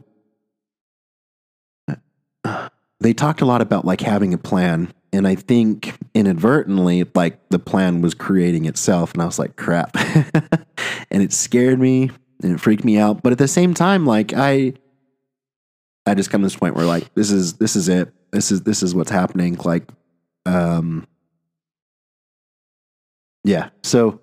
[3.01, 4.93] they talked a lot about like having a plan.
[5.13, 9.15] And I think inadvertently, like the plan was creating itself.
[9.15, 9.97] And I was like, crap.
[11.11, 12.11] and it scared me
[12.43, 13.23] and it freaked me out.
[13.23, 14.75] But at the same time, like I
[16.07, 18.13] I just come to this point where like this is this is it.
[18.33, 19.55] This is this is what's happening.
[19.57, 19.89] Like
[20.45, 21.07] um
[23.45, 23.71] yeah.
[23.83, 24.21] So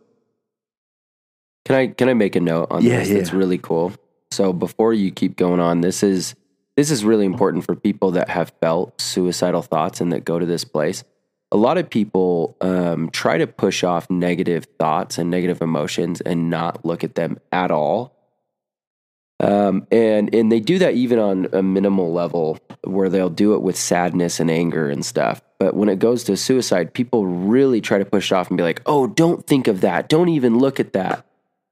[1.66, 3.10] Can I can I make a note on Yeah, this?
[3.10, 3.16] yeah.
[3.16, 3.92] That's really cool.
[4.32, 6.36] So before you keep going on, this is
[6.76, 10.46] this is really important for people that have felt suicidal thoughts and that go to
[10.46, 11.04] this place.
[11.52, 16.50] A lot of people um, try to push off negative thoughts and negative emotions and
[16.50, 18.16] not look at them at all.
[19.42, 23.62] Um, and and they do that even on a minimal level where they'll do it
[23.62, 25.42] with sadness and anger and stuff.
[25.60, 28.64] But when it goes to suicide, people really try to push it off and be
[28.64, 30.08] like, "Oh, don't think of that.
[30.08, 31.25] Don't even look at that."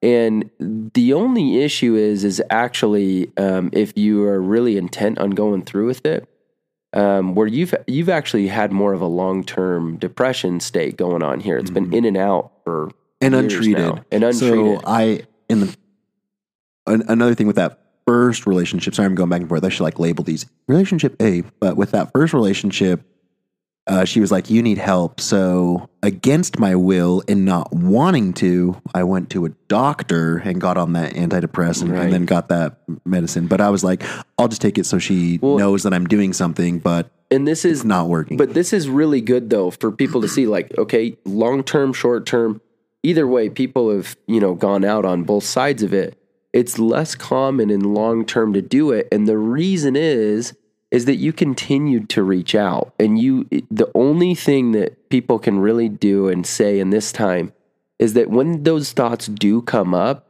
[0.03, 5.63] And the only issue is, is actually um, if you are really intent on going
[5.63, 6.27] through with it,
[6.91, 11.39] um, where you've you've actually had more of a long term depression state going on
[11.39, 11.57] here.
[11.57, 13.77] It's been in and out for and years untreated.
[13.77, 14.05] now.
[14.11, 14.81] and untreated.
[14.81, 15.77] So I in the
[16.85, 18.95] an, another thing with that first relationship.
[18.95, 19.63] Sorry, I'm going back and forth.
[19.63, 21.43] I should like label these relationship A.
[21.61, 23.01] But with that first relationship,
[23.87, 28.75] uh, she was like, "You need help." So against my will and not wanting to,
[28.93, 32.03] I went to a doctor and got on that antidepressant Right.
[32.03, 33.47] and then got that medicine.
[33.47, 34.03] But I was like,
[34.37, 37.65] "I'll just take it so she Well- knows that I'm doing something." But and this
[37.65, 38.37] is it's not working.
[38.37, 42.25] But this is really good though for people to see like okay, long term, short
[42.25, 42.61] term,
[43.03, 46.15] either way people have, you know, gone out on both sides of it.
[46.53, 50.53] It's less common in long term to do it and the reason is
[50.93, 55.59] is that you continued to reach out and you the only thing that people can
[55.59, 57.51] really do and say in this time
[57.99, 60.29] is that when those thoughts do come up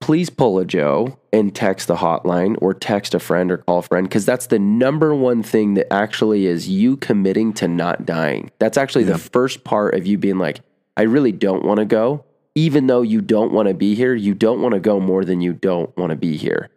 [0.00, 3.82] please pull a Joe and text the hotline or text a friend or call a
[3.82, 8.50] friend because that's the number one thing that actually is you committing to not dying.
[8.58, 10.60] That's actually the first part of you being like,
[10.96, 12.24] I really don't want to go.
[12.56, 15.40] Even though you don't want to be here, you don't want to go more than
[15.40, 16.68] you don't want to be here,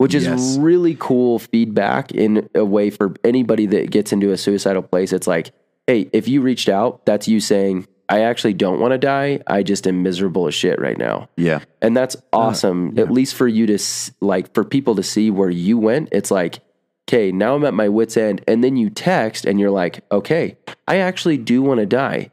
[0.00, 0.56] which is Yes.
[0.58, 5.12] really cool feedback in a way for anybody that gets into a suicidal place.
[5.12, 5.52] It's like,
[5.86, 9.40] hey, if you reached out, that's you saying, I actually don't want to die.
[9.46, 11.28] I just am miserable as shit right now.
[11.36, 13.78] Yeah, and that's uh, awesome at least for you to
[14.22, 16.08] like for people to see where you went.
[16.12, 16.60] It's like
[17.06, 18.42] okay now i'm at my wits end.
[18.48, 20.56] And then you text and you're like okay
[20.88, 22.30] i actually do want to die.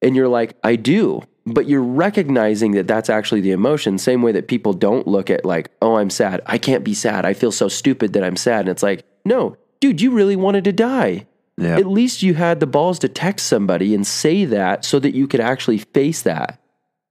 [0.00, 4.32] And you're like i do but you're recognizing that that's actually the emotion same way
[4.32, 6.40] that people don't look at like oh i'm sad.
[6.46, 7.24] I can't be sad.
[7.24, 8.60] I feel so stupid that i'm sad.
[8.60, 11.26] And it's like no dude you really wanted to die.
[11.58, 15.14] Yeah, at least you had the balls to text somebody and say that so that
[15.14, 16.60] you could actually face that,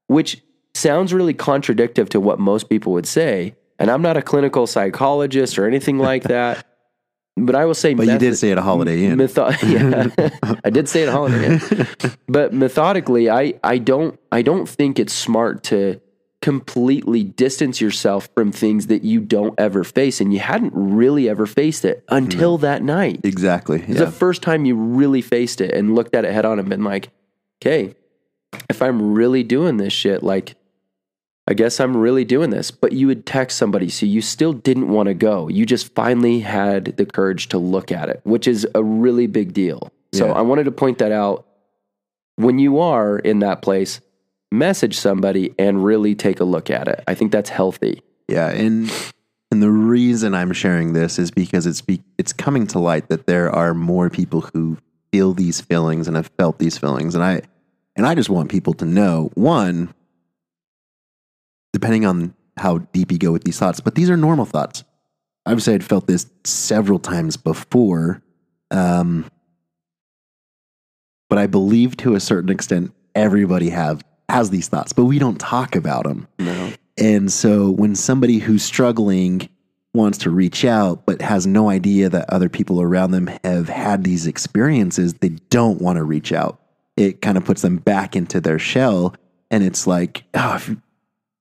[0.08, 0.42] which
[0.74, 3.56] sounds really contradictive to what most people would say.
[3.78, 6.66] And I'm not a clinical psychologist or anything like that,
[7.38, 9.18] but I will say, but you did say at a Holiday Inn.
[9.18, 9.52] Metho-
[10.44, 11.88] yeah, I did say it a Holiday Inn.
[12.28, 16.02] but methodically, I, I don't I don't think it's smart to
[16.42, 21.46] completely distance yourself from things that you don't ever face, and you hadn't really ever
[21.46, 22.64] faced it until mm-hmm.
[22.64, 23.22] that night.
[23.24, 23.82] exactly.
[23.82, 24.06] It's Yeah.
[24.06, 26.84] the first time you really faced it and looked at it head on and been
[26.84, 27.10] like,
[27.62, 27.96] okay,
[28.70, 30.56] if I'm really doing this shit, like,
[31.52, 32.72] I guess I'm really doing this.
[32.72, 35.50] But you would text somebody, so you still didn't want to go.
[35.50, 39.52] You just finally had the courage to look at it, which is a really big
[39.52, 39.92] deal.
[40.14, 40.32] So Yeah.
[40.32, 41.46] I wanted to point that out.
[42.38, 44.00] When you are in that place,
[44.50, 47.04] message somebody and really take a look at it.
[47.06, 48.02] I think that's healthy.
[48.30, 48.90] Yeah, and
[49.52, 53.28] and the reason I'm sharing this is because it's be, it's coming to light that
[53.28, 54.78] there are more people who
[55.12, 57.42] feel these feelings and have felt these feelings, and I
[57.98, 59.94] and I just want people to know one,
[61.74, 64.84] depending on how deep you go with these thoughts, but these are normal thoughts.
[65.46, 68.22] Obviously, I'd felt this several times before,
[68.70, 69.26] um,
[71.30, 75.40] but I believe to a certain extent everybody have has these thoughts, but we don't
[75.40, 76.28] talk about them.
[76.40, 76.74] No.
[76.98, 79.50] And so when somebody who's struggling
[79.94, 84.04] wants to reach out but has no idea that other people around them have had
[84.04, 86.62] these experiences, they don't want to reach out.
[86.96, 89.16] It kind of puts them back into their shell.
[89.50, 90.76] And it's like, oh, if,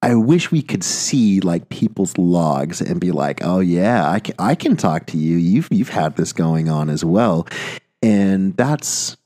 [0.03, 4.35] I wish we could see like people's logs and be like, oh, yeah, I can,
[4.39, 5.37] I can talk to you.
[5.37, 7.47] You've, you've had this going on as well.
[8.03, 9.19] And that's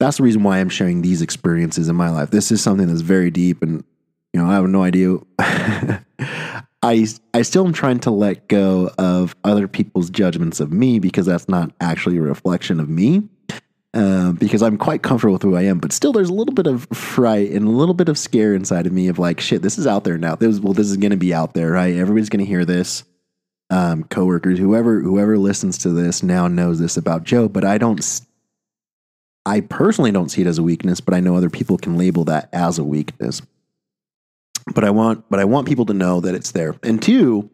[0.00, 2.30] that's the reason why I'm sharing these experiences in my life.
[2.30, 3.84] This is something that's very deep, and
[4.32, 5.18] you know, I have no idea.
[6.82, 11.26] I I still am trying to let go of other people's judgments of me because
[11.26, 13.28] that's not actually a reflection of me.
[13.92, 15.78] Uh, because I'm quite comfortable with who I am.
[15.78, 18.86] But still, there's a little bit of fright and a little bit of scare inside
[18.86, 20.36] of me of like, shit, this is out there now.
[20.36, 21.94] This, well, this is going to be out there, right?
[21.96, 23.04] Everybody's going to hear this.
[23.72, 27.48] Um, coworkers, whoever whoever listens to this now knows this about Joe.
[27.48, 28.00] But I don't.
[29.46, 32.24] I personally don't see it as a weakness, but I know other people can label
[32.24, 33.42] that as a weakness.
[34.74, 36.74] But I want, but I want people to know that it's there.
[36.82, 37.48] And two,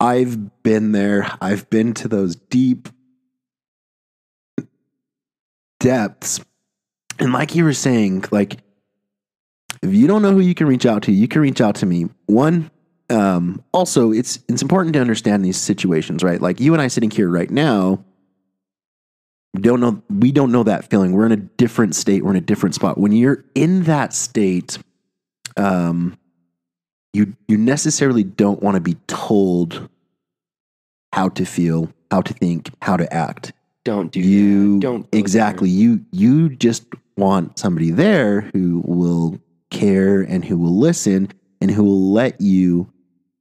[0.00, 1.30] I've been there.
[1.40, 2.88] I've been to those deep
[5.84, 6.40] depths.
[7.18, 8.58] And like you were saying, like
[9.82, 11.86] if you don't know who you can reach out to, you can reach out to
[11.86, 12.08] me.
[12.24, 12.70] One,
[13.10, 16.40] um, also it's it's important to understand these situations, right?
[16.40, 18.02] Like you and I sitting here right now,
[19.54, 21.12] don't know we don't know that feeling.
[21.12, 22.96] We're in a different state, we're in a different spot.
[22.96, 24.78] When you're in that state,
[25.58, 26.18] um
[27.12, 29.90] you you necessarily don't want to be told
[31.12, 33.52] how to feel, how to think, how to act.
[33.84, 34.80] Don't do you that.
[34.80, 39.38] Don't go exactly you you just want somebody there who will
[39.70, 41.28] care and who will listen
[41.60, 42.90] and who will let you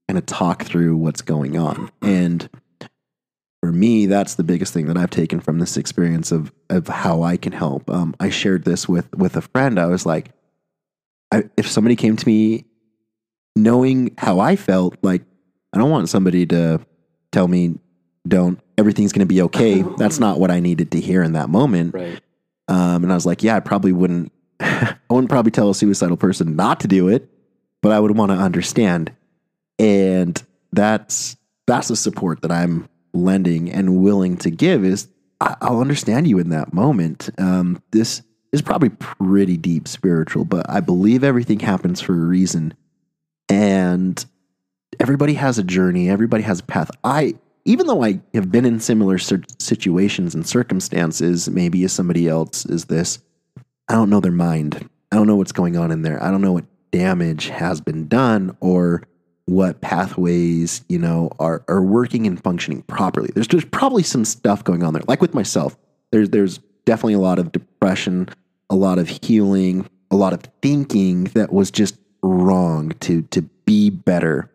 [0.07, 1.89] kind of talk through what's going on.
[2.01, 2.49] And
[3.61, 7.23] for me, that's the biggest thing that I've taken from this experience of of how
[7.23, 7.89] I can help.
[7.89, 9.79] Um, I shared this with with a friend.
[9.79, 10.31] I was like,
[11.31, 12.65] I, if somebody came to me
[13.55, 15.23] knowing how I felt, like
[15.71, 16.81] I don't want somebody to
[17.31, 17.79] tell me
[18.27, 19.81] don't everything's going to be okay.
[19.97, 21.93] That's not what I needed to hear in that moment.
[21.93, 22.21] Right.
[22.67, 24.31] Um, and I was like, yeah, I probably wouldn't.
[24.59, 27.29] I wouldn't probably tell a suicidal person not to do it,
[27.81, 29.11] but I would want to understand.
[29.77, 31.35] And that's
[31.67, 34.85] that's the support that I'm lending and willing to give.
[34.85, 35.07] Is
[35.41, 37.29] I, will understand you in that moment.
[37.37, 42.73] Um, this is probably pretty deep spiritual, but I believe everything happens for a reason,
[43.49, 44.23] and
[44.99, 46.09] everybody has a journey.
[46.09, 46.91] Everybody has a path.
[47.03, 52.65] I even though I have been in similar situations and circumstances, maybe as somebody else
[52.65, 53.19] is this,
[53.87, 54.89] I don't know their mind.
[55.11, 56.21] I don't know what's going on in there.
[56.21, 59.03] I don't know what damage has been done or
[59.45, 63.29] what pathways, you know, are are working and functioning properly.
[63.33, 65.03] There's there's probably some stuff going on there.
[65.07, 65.77] Like with myself,
[66.11, 68.29] there's there's definitely a lot of depression,
[68.69, 73.89] a lot of healing, a lot of thinking that was just wrong to to be
[73.89, 74.49] better.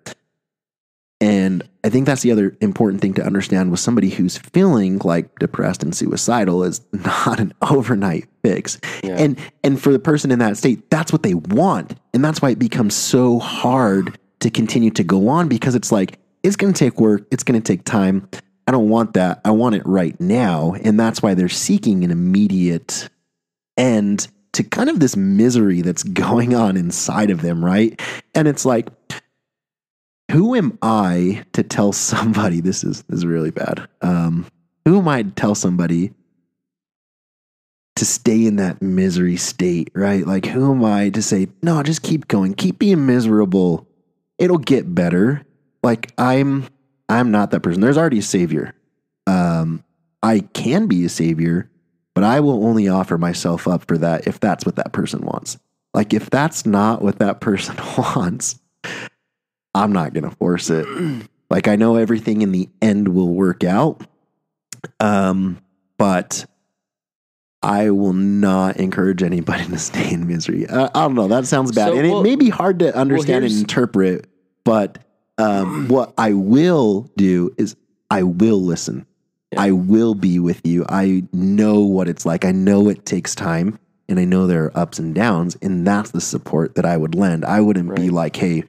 [1.20, 5.38] And I think that's the other important thing to understand with somebody who's feeling like
[5.38, 8.78] depressed and suicidal is not an overnight fix.
[9.02, 9.16] Yeah.
[9.16, 11.98] And and for the person in that state, that's what they want.
[12.12, 16.18] And that's why it becomes so hard to continue to go on because it's like
[16.42, 18.28] it's going to take work, it's going to take time.
[18.66, 19.40] I don't want that.
[19.46, 20.74] I want it right now.
[20.84, 23.08] And that's why they're seeking an immediate
[23.78, 27.98] end to kind of this misery that's going on inside of them, right?
[28.34, 28.88] And it's like
[30.30, 33.88] who am I to tell somebody this is this is really bad?
[34.02, 34.46] Um,
[34.84, 36.12] who am I to tell somebody
[37.96, 40.24] to stay in that misery state, right?
[40.24, 43.88] Like, who am I to say, no, just keep going, keep being miserable.
[44.38, 45.44] It'll get better.
[45.82, 46.68] Like, I'm
[47.08, 47.80] I'm not that person.
[47.80, 48.74] There's already a savior.
[49.26, 49.82] Um,
[50.22, 51.70] I can be a savior,
[52.14, 55.58] but I will only offer myself up for that if that's what that person wants.
[55.94, 58.58] Like, if that's not what that person wants,
[59.74, 60.86] I'm not going to force it.
[61.50, 64.02] like I know everything in the end will work out.
[65.00, 65.58] Um,
[65.96, 66.46] but
[67.62, 70.68] I will not encourage anybody to stay in misery.
[70.68, 71.28] I, I don't know.
[71.28, 71.88] That sounds bad.
[71.88, 74.26] So, and well, it may be hard to understand well, and interpret,
[74.64, 74.98] but
[75.38, 77.76] um, what I will do is
[78.10, 79.06] I will listen.
[79.52, 79.62] Yeah.
[79.62, 80.84] I will be with you.
[80.88, 82.44] I know what it's like.
[82.44, 83.78] I know it takes time
[84.08, 85.56] and I know there are ups and downs.
[85.62, 87.44] And that's the support that I would lend.
[87.44, 87.98] I wouldn't right.
[87.98, 88.64] be like, hey,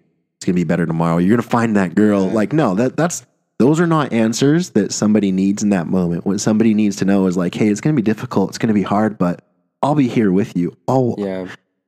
[0.50, 1.18] gonna be better tomorrow.
[1.18, 2.28] You're gonna find that girl.
[2.28, 2.34] Yeah.
[2.34, 3.26] Like, no, that that's
[3.60, 6.26] those are not answers that somebody needs in that moment.
[6.26, 8.84] What somebody needs to know is like, hey, it's gonna be difficult, it's gonna be
[8.84, 9.46] hard, but
[9.82, 10.76] I'll be here with you.
[10.88, 11.48] I'll yeah.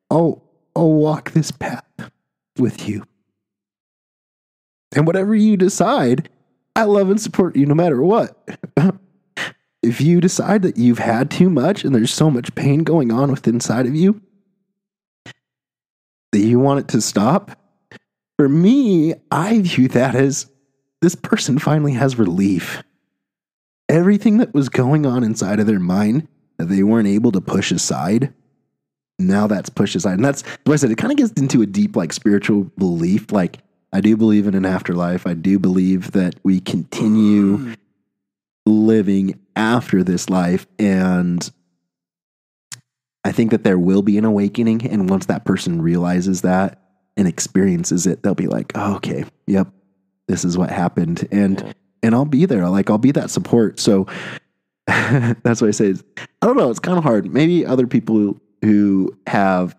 [0.10, 0.43] I'll
[0.76, 1.86] I'll walk this path
[2.58, 3.06] with you.
[4.95, 6.30] And whatever you decide,
[6.76, 8.38] I love and support you no matter what.
[9.84, 13.32] if you decide that you've had too much and there's so much pain going on
[13.32, 14.21] within inside of you
[16.32, 17.58] that you want it to stop,
[18.41, 20.49] for me, I view that as
[20.99, 22.82] this person finally has relief.
[23.87, 26.27] Everything that was going on inside of their mind
[26.58, 28.33] that they weren't able to push aside,
[29.19, 30.15] now that's pushed aside.
[30.15, 30.89] And that's what I said.
[30.89, 33.31] It kind of gets into a deep, like, spiritual belief.
[33.31, 33.60] Like,
[33.94, 35.27] I do believe in an afterlife.
[35.27, 37.77] I do believe that we continue mm.
[38.65, 40.65] living after this life.
[40.79, 41.48] And
[43.23, 44.87] I think that there will be an awakening.
[44.87, 46.79] And once that person realizes that,
[47.17, 49.67] and experiences it, they'll be like, oh, okay, yep,
[50.27, 51.27] this is what happened.
[51.31, 51.73] And yeah.
[52.03, 52.67] and I'll be there.
[52.69, 53.79] Like I'll be that support.
[53.79, 54.07] So
[54.87, 55.95] that's what I say.
[56.41, 56.69] I don't know.
[56.69, 57.31] It's kind of hard.
[57.31, 59.75] Maybe other people who have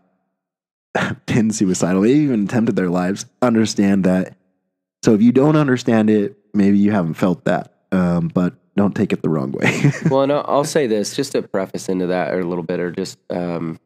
[1.27, 4.37] been suicidal, maybe even attempted their lives, understand that.
[5.05, 7.73] So if you don't understand it, maybe you haven't felt that.
[7.91, 9.93] Um, but don't take it the wrong way.
[10.11, 12.81] well, and I'll, I'll say this just to preface into that or a little bit,
[12.81, 13.79] or just um,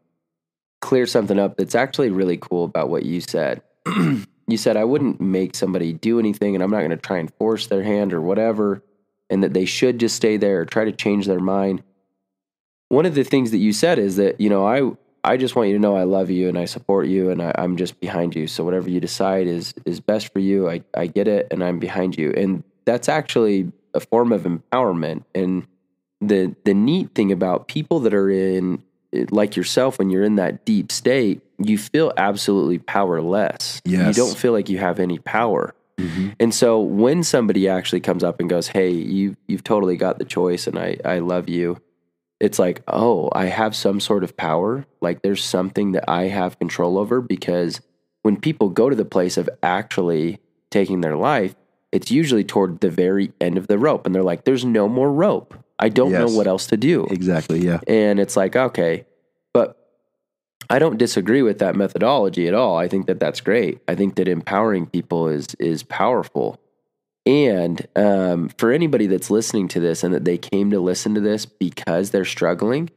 [0.81, 3.63] clear something up that's actually really cool about what you said.
[4.47, 7.33] you said I wouldn't make somebody do anything, and I'm not going to try and
[7.35, 8.83] force their hand or whatever,
[9.31, 11.83] and that they should just stay there or try to change their mind.
[12.89, 14.93] One of the things that you said is that you know I
[15.25, 17.53] I just want you to know I love you and I support you and I,
[17.57, 18.47] I'm just behind you.
[18.47, 20.71] So whatever you decide is is best for you.
[20.71, 25.25] I I get it, and I'm behind you, and that's actually a form of empowerment.
[25.35, 25.67] And
[26.21, 28.83] the the neat thing about people that are in
[29.31, 33.81] like yourself when you're in that deep state, you feel absolutely powerless.
[34.09, 35.75] You don't feel like you have any power.
[35.99, 36.31] Mm-hmm.
[36.39, 40.25] And so when somebody actually comes up and goes, "Hey, you you've totally got the
[40.25, 41.81] choice and I I love you."
[42.39, 44.85] It's like, "Oh, I have some sort of power.
[45.01, 47.81] Like there's something that I have control over because
[48.23, 50.39] when people go to the place of actually
[50.71, 51.55] taking their life,
[51.93, 55.11] it's usually toward the very end of the rope and they're like, "There's no more
[55.11, 55.55] rope.
[55.79, 57.61] I don't know what else to do." exactly.
[57.61, 57.81] Yeah.
[57.87, 59.07] And it's like, okay,
[59.53, 59.77] but
[60.69, 62.77] I don't disagree with that methodology at all.
[62.77, 63.81] I think that that's great.
[63.87, 66.61] I think that empowering people is is powerful.
[67.25, 71.21] And um, for anybody that's listening to this and that they came to listen to
[71.21, 72.89] this because they're struggling,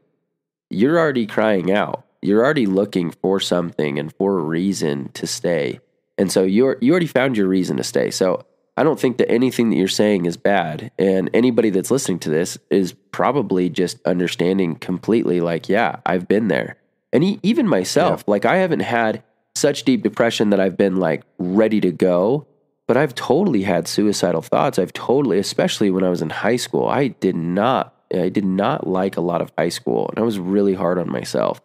[0.70, 2.06] you're already crying out.
[2.22, 5.80] You're already looking for something and for a reason to stay.
[6.18, 8.12] And so you're you already found your reason to stay.
[8.12, 8.46] So
[8.80, 10.90] I don't think that anything that you're saying is bad.
[10.98, 16.48] And anybody that's listening to this is probably just understanding completely like, yeah, I've been
[16.48, 16.78] there.
[17.12, 19.22] And e- even myself, like I haven't had
[19.54, 22.48] such deep depression that I've been like ready to go,
[22.88, 24.80] but I've totally had suicidal thoughts.
[24.80, 28.88] I've totally, especially when I was in high school, I did not I did not
[28.88, 31.60] like a lot of high school and I was really hard on myself.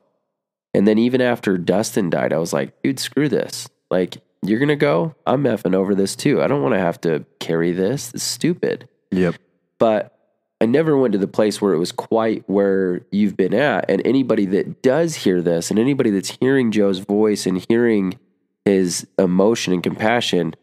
[0.75, 3.69] And then even after Dustin died, I was like, dude, screw this.
[3.89, 5.15] Like, you're going to go?
[5.27, 6.43] I'm effing over this too.
[6.43, 8.13] I don't want to have to carry this.
[8.15, 8.89] It's stupid.
[9.11, 9.37] Yep.
[9.79, 10.15] But
[10.61, 13.91] I never went to the place where it was quite where you've been at.
[13.91, 18.19] And anybody that does hear this and anybody that's hearing Joe's voice and hearing
[18.65, 20.55] his emotion and compassion,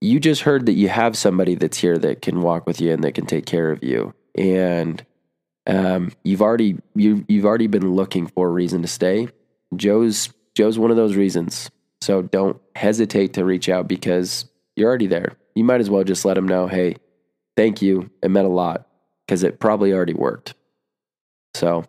[0.00, 3.02] you just heard that you have somebody that's here that can walk with you and
[3.04, 4.14] that can take care of you.
[4.36, 5.04] And
[5.66, 9.28] um, you've already you you've already been looking for a reason to stay.
[9.74, 11.70] Joe's Joe's one of those reasons.
[12.04, 14.44] So don't hesitate to reach out because
[14.76, 15.36] you're already there.
[15.54, 16.96] You might as well just let them know, hey,
[17.56, 18.10] thank you.
[18.22, 18.86] It meant a lot
[19.26, 20.54] because it probably already worked.
[21.54, 21.84] So,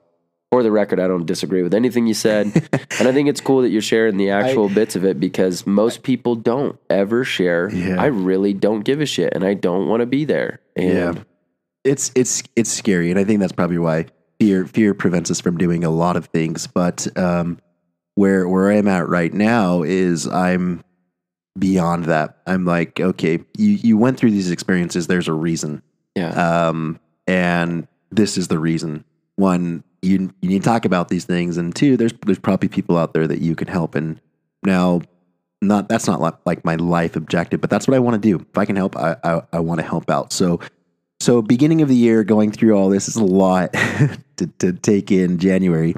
[0.51, 2.45] for the record, I don't disagree with anything you said.
[2.99, 6.03] and I think it's cool that you're sharing the actual bits of it because most
[6.03, 7.69] people don't ever share.
[7.73, 8.01] Yeah.
[8.01, 10.61] I really don't give a shit and I don't want to be there.
[10.77, 11.23] And Yeah.
[11.83, 14.05] it's it's it's scary, and I think that's probably why
[14.39, 16.67] fear fear prevents us from doing a lot of things.
[16.67, 17.57] But um,
[18.15, 20.83] where where I'm at right now is I'm
[21.57, 22.37] beyond that.
[22.47, 25.07] I'm like, okay, you you went through these experiences.
[25.07, 25.81] There's a reason,
[26.15, 26.67] yeah.
[26.67, 29.05] um, and this is the reason.
[29.35, 32.97] One, you you need to talk about these things, and two, there's there's probably people
[32.97, 33.95] out there that you can help.
[33.95, 34.19] And
[34.63, 35.01] now,
[35.61, 38.45] not that's not like, my life objective, but that's what I want to do.
[38.49, 40.33] If I can help, I I, I want to help out.
[40.33, 40.59] So.
[41.21, 43.71] So beginning of the year, going through all this is a lot
[44.35, 45.95] to, to take in January.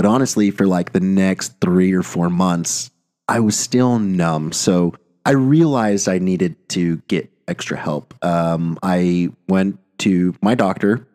[0.00, 2.90] But honestly, for like the next three or four months,
[3.28, 4.50] I was still numb.
[4.50, 4.94] So
[5.26, 8.14] I realized I needed to get extra help.
[8.24, 11.06] Um, I went to my doctor,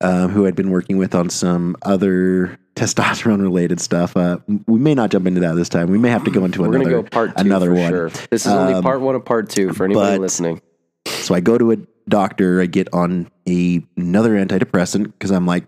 [0.00, 4.16] um, who I'd been working with on some other testosterone related stuff.
[4.16, 5.90] Uh, we may not jump into that this time.
[5.90, 7.90] We may have to go into We're another go part two another one.
[7.90, 8.08] sure.
[8.30, 10.62] This is only Um, part one of part two for anybody but- listening.
[11.08, 11.76] So I go to a
[12.08, 15.66] doctor, I get on a, another antidepressant because I'm like,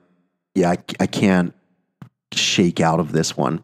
[0.54, 1.52] yeah, I, I can't
[2.38, 3.60] shake out of this one.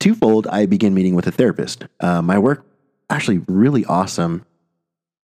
[0.00, 1.84] Twofold, I begin meeting with a therapist.
[2.00, 2.64] Uh, my work,
[3.10, 4.44] actually, really awesome,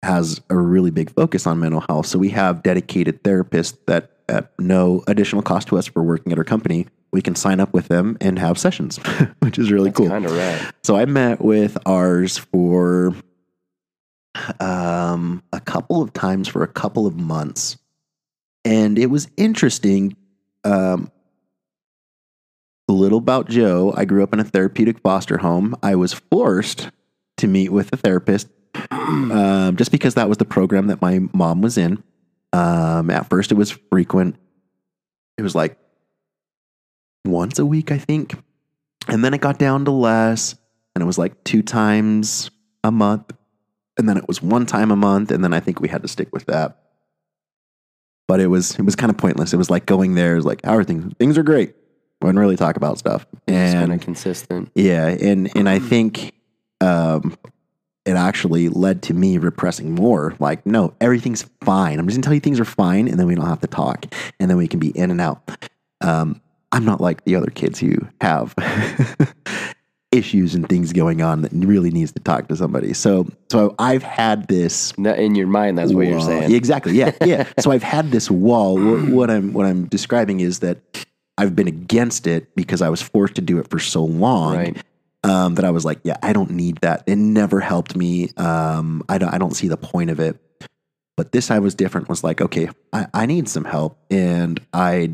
[0.04, 2.06] has a really big focus on mental health.
[2.06, 6.38] So we have dedicated therapists that, at no additional cost to us for working at
[6.38, 8.98] our company, we can sign up with them and have sessions,
[9.40, 10.08] which is really cool.
[10.08, 10.74] Kind of rad.
[10.84, 13.14] So I met with ours for
[14.60, 17.78] um, a couple of times for a couple of months,
[18.64, 20.16] and it was interesting.
[20.64, 21.12] Um,
[22.92, 23.94] little about Joe.
[23.96, 25.76] I grew up in a therapeutic foster home.
[25.84, 26.90] I was forced
[27.38, 28.50] to meet with a therapist
[28.92, 32.04] um, just because that was the program that my mom was in.
[32.54, 34.36] Um, at first, it was frequent.
[35.38, 35.78] It was like
[37.26, 38.36] once a week, I think.
[39.08, 40.56] And then it got down to less,
[40.96, 42.52] and it was like two times
[42.84, 43.32] a month.
[43.98, 46.08] And then it was one time a month, and then I think we had to
[46.08, 46.78] stick with that.
[48.28, 49.54] but it was it was kind of pointless.
[49.54, 51.14] It was like going there, like, how are things?
[51.20, 51.76] Things are great.
[52.22, 53.26] Wouldn't really talk about stuff.
[53.48, 54.72] And of consistent.
[54.76, 56.34] yeah, and and I think
[56.80, 57.38] um,
[58.06, 60.36] it actually led to me repressing more.
[60.40, 62.00] Like, no, everything's fine.
[62.00, 64.06] I'm just gonna tell you things are fine, and then we don't have to talk,
[64.40, 65.68] and then we can be in and out.
[66.02, 66.42] Um,
[66.72, 68.56] I'm not like the other kids who have
[70.12, 72.94] issues and things going on that really needs to talk to somebody.
[72.94, 76.26] So, so I've had this In your mind, that's what you're wall.
[76.28, 76.54] saying.
[76.54, 76.94] Exactly.
[76.94, 77.48] Yeah, yeah.
[77.60, 78.78] so I've had this wall.
[78.78, 80.80] What, what I'm what I'm describing is that
[81.42, 84.78] I've been against it because I was forced to do it for so long Right.
[85.24, 87.04] um, that I was like, yeah, I don't need that.
[87.08, 88.30] It never helped me.
[88.38, 90.38] Um, I don't I don't see the point of it.
[91.18, 92.10] But this I was different.
[92.10, 95.14] Was like, okay, I, I need some help, and I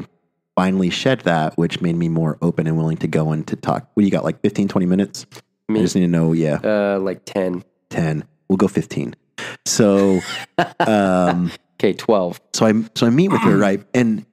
[0.56, 3.90] finally shed that, which made me more open and willing to go in to talk.
[3.94, 4.24] What do you got?
[4.24, 5.26] Like 15, 20 minutes?
[5.70, 6.34] I just need to know.
[6.34, 7.64] Yeah, Uh, like 10.
[7.90, 8.24] 10.
[8.50, 9.16] We'll go 15.
[9.66, 10.20] So,
[10.80, 12.42] um, Okay, 12.
[12.54, 13.84] so I so I meet with her, right?
[13.94, 14.26] And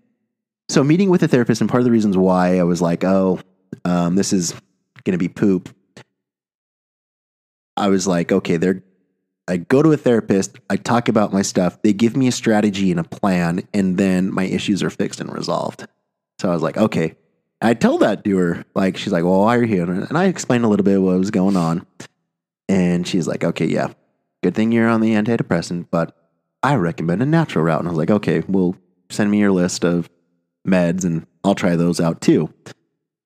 [0.69, 3.41] so meeting with a therapist, and part of the reasons why I was like, oh,
[3.85, 4.55] um, this is
[5.05, 5.75] gonna be poop.
[7.77, 8.83] I was like, okay, they're
[9.47, 12.91] I go to a therapist, I talk about my stuff, they give me a strategy
[12.91, 15.87] and a plan, and then my issues are fixed and resolved.
[16.39, 17.17] So I was like, okay.
[17.61, 18.65] I told that to her.
[18.75, 19.91] Like, she's like, well, why are you here?
[19.91, 21.87] And I explained a little bit what was going on.
[22.69, 23.93] And she's like, okay, yeah,
[24.43, 26.17] good thing you're on the antidepressant, but
[26.63, 27.81] I recommend a natural route.
[27.81, 28.77] And I was like, okay, well,
[29.11, 30.09] send me your list of
[30.67, 32.53] meds and I'll try those out too.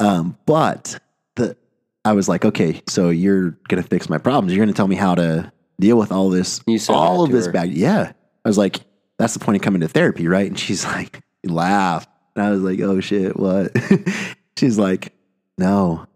[0.01, 1.01] Um, but
[1.37, 1.57] the
[2.05, 4.53] I was like, okay, so you're gonna fix my problems.
[4.53, 7.53] You're gonna tell me how to deal with all this, all of this her.
[7.53, 7.71] bad.
[7.71, 8.13] Yeah,
[8.45, 8.81] I was like,
[9.19, 10.47] that's the point of coming to therapy, right?
[10.47, 13.73] And she's like, laugh, and I was like, oh shit, what?
[14.57, 15.13] she's like,
[15.59, 16.07] no.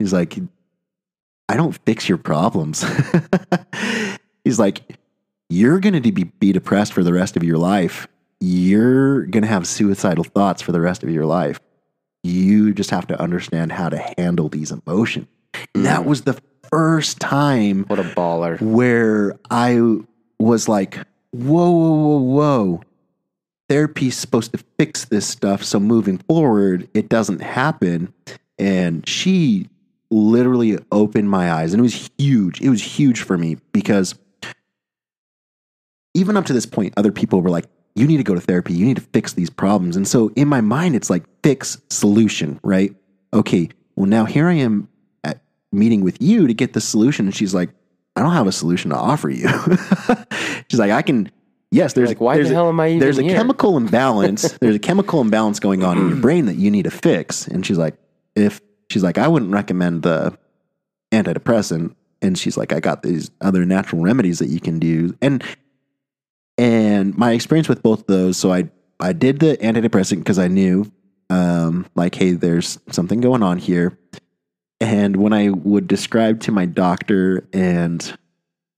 [0.00, 0.38] She's like,
[1.48, 2.84] I don't fix your problems.
[4.44, 4.96] He's like,
[5.48, 8.06] you're going to be, be depressed for the rest of your life.
[8.40, 11.60] You're going to have suicidal thoughts for the rest of your life.
[12.22, 15.26] You just have to understand how to handle these emotions.
[15.74, 16.06] And that mm.
[16.06, 18.60] was the first time What a baller.
[18.60, 19.80] where I
[20.38, 20.96] was like,
[21.30, 22.80] whoa, whoa, whoa, whoa.
[23.68, 25.62] Therapy's supposed to fix this stuff.
[25.62, 28.12] So moving forward, it doesn't happen.
[28.58, 29.68] And she
[30.10, 31.72] literally opened my eyes.
[31.72, 32.60] And it was huge.
[32.60, 34.14] It was huge for me because
[36.14, 37.66] even up to this point, other people were like,
[37.98, 38.72] you need to go to therapy.
[38.74, 39.96] You need to fix these problems.
[39.96, 42.94] And so in my mind, it's like fix solution, right?
[43.32, 44.88] Okay, well, now here I am
[45.24, 45.42] at
[45.72, 47.26] meeting with you to get the solution.
[47.26, 47.70] And she's like,
[48.16, 49.48] I don't have a solution to offer you.
[50.68, 51.30] she's like, I can,
[51.70, 53.36] yes, there's Like, why there's the a- hell am I even There's a here?
[53.36, 54.52] chemical imbalance.
[54.58, 57.46] there's a chemical imbalance going on in your brain that you need to fix.
[57.46, 57.94] And she's like,
[58.34, 60.36] if she's like, I wouldn't recommend the
[61.12, 61.94] antidepressant.
[62.20, 65.16] And she's like, I got these other natural remedies that you can do.
[65.22, 65.42] And
[66.58, 68.68] and my experience with both of those, so I
[69.00, 70.90] I did the antidepressant because I knew
[71.30, 73.98] um like, hey, there's something going on here.
[74.80, 78.16] And when I would describe to my doctor and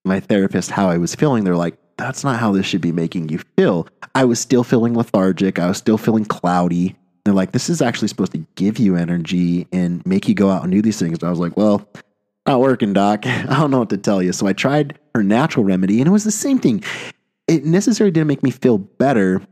[0.04, 3.28] my therapist how I was feeling, they're like, that's not how this should be making
[3.28, 3.86] you feel.
[4.14, 5.58] I was still feeling lethargic.
[5.58, 6.96] I was still feeling cloudy.
[7.24, 10.62] They're like, this is actually supposed to give you energy and make you go out
[10.62, 11.18] and do these things.
[11.18, 11.86] And I was like, well,
[12.46, 13.26] not working, doc.
[13.26, 14.32] I don't know what to tell you.
[14.32, 16.82] So I tried her natural remedy and it was the same thing.
[17.50, 19.42] It necessarily didn't make me feel better,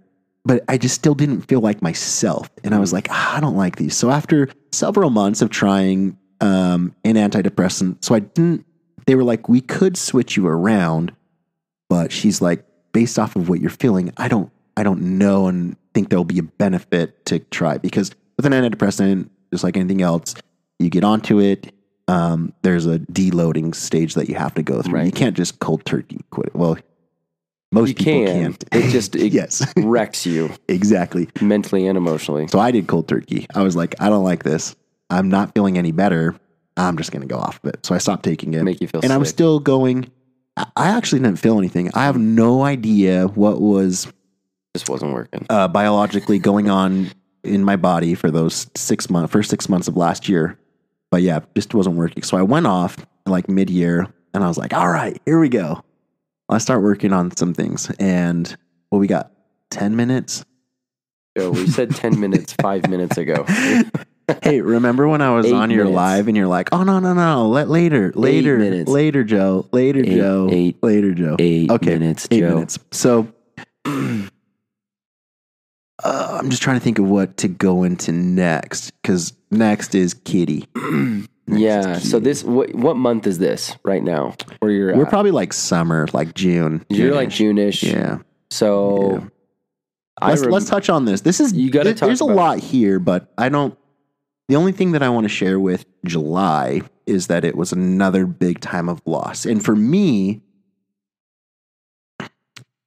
[0.44, 2.48] but I just still didn't feel like myself.
[2.62, 3.96] And I was like, ah, I don't like these.
[3.96, 8.64] So after several months of trying um, an antidepressant, so I didn't,
[9.06, 11.12] they were like, we could switch you around,
[11.88, 15.76] but she's like, based off of what you're feeling, I don't, I don't know and
[15.92, 20.36] think there'll be a benefit to try because with an antidepressant, just like anything else,
[20.78, 21.74] you get onto it.
[22.06, 24.94] Um, there's a deloading stage that you have to go through.
[24.94, 25.06] Right.
[25.06, 26.54] You can't just cold turkey quit it.
[26.54, 26.78] Well,
[27.72, 28.42] most You people can.
[28.54, 28.64] can't.
[28.72, 31.28] It just it yes, wrecks you exactly.
[31.40, 32.48] mentally and emotionally.
[32.48, 33.46] So I did cold turkey.
[33.54, 34.74] I was like, I don't like this.
[35.10, 36.34] I'm not feeling any better.
[36.76, 37.84] I'm just going to go off of it.
[37.84, 38.62] So I stopped taking it.
[38.62, 40.10] Make you feel and I'm still going.
[40.56, 41.90] I actually didn't feel anything.
[41.94, 44.06] I have no idea what was
[44.74, 45.46] Just wasn't working.
[45.50, 47.10] uh, biologically going on
[47.44, 50.58] in my body for those six months, first six months of last year.
[51.10, 52.22] But yeah, just wasn't working.
[52.22, 55.48] So I went off like mid year and I was like, all right, here we
[55.48, 55.82] go.
[56.48, 57.90] I start working on some things.
[57.98, 58.56] And
[58.90, 59.30] well, we got
[59.70, 60.44] 10 minutes.
[61.36, 63.44] Yo, we said 10 minutes five minutes ago.
[64.42, 65.96] Hey, remember when I was Eight on your minutes.
[65.96, 70.16] live and you're like, oh, no, no, no, let later, later, later, Joe, later, Eight-
[70.16, 71.36] Joe, eight- later, Joe.
[71.38, 72.54] Eight Okay, minutes, eight Joe.
[72.56, 72.78] minutes.
[72.92, 73.26] So
[73.86, 74.28] uh,
[76.04, 80.68] I'm just trying to think of what to go into next because next is Kitty.
[81.48, 81.98] Yeah.
[81.98, 84.34] So this what what month is this right now?
[84.60, 85.08] Where you're we're at?
[85.10, 86.84] probably like summer, like June.
[86.88, 87.82] you're like June-ish.
[87.84, 88.18] Yeah.
[88.50, 89.26] So
[90.20, 91.20] I let's rem- let's touch on this.
[91.22, 93.76] This is You gotta there- talk There's a about lot here, but I don't.
[94.48, 98.24] The only thing that I want to share with July is that it was another
[98.26, 100.40] big time of loss, and for me,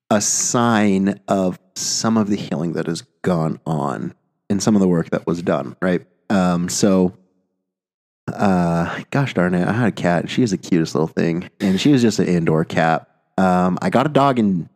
[0.10, 4.14] a sign of some of the healing that has gone on
[4.50, 5.76] and some of the work that was done.
[5.82, 6.06] Right.
[6.30, 6.70] Um.
[6.70, 7.14] So.
[8.28, 9.68] Uh, gosh darn it!
[9.68, 10.30] I had a cat.
[10.30, 13.08] She is the cutest little thing, and she was just an indoor cat.
[13.38, 14.70] Um, I got a dog in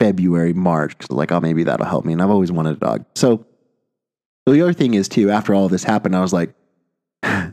[0.00, 2.12] February, March, because like, oh, maybe that'll help me.
[2.12, 3.04] And I've always wanted a dog.
[3.14, 3.44] So
[4.46, 6.54] the other thing is too, after all this happened, I was like,
[7.22, 7.50] I'll,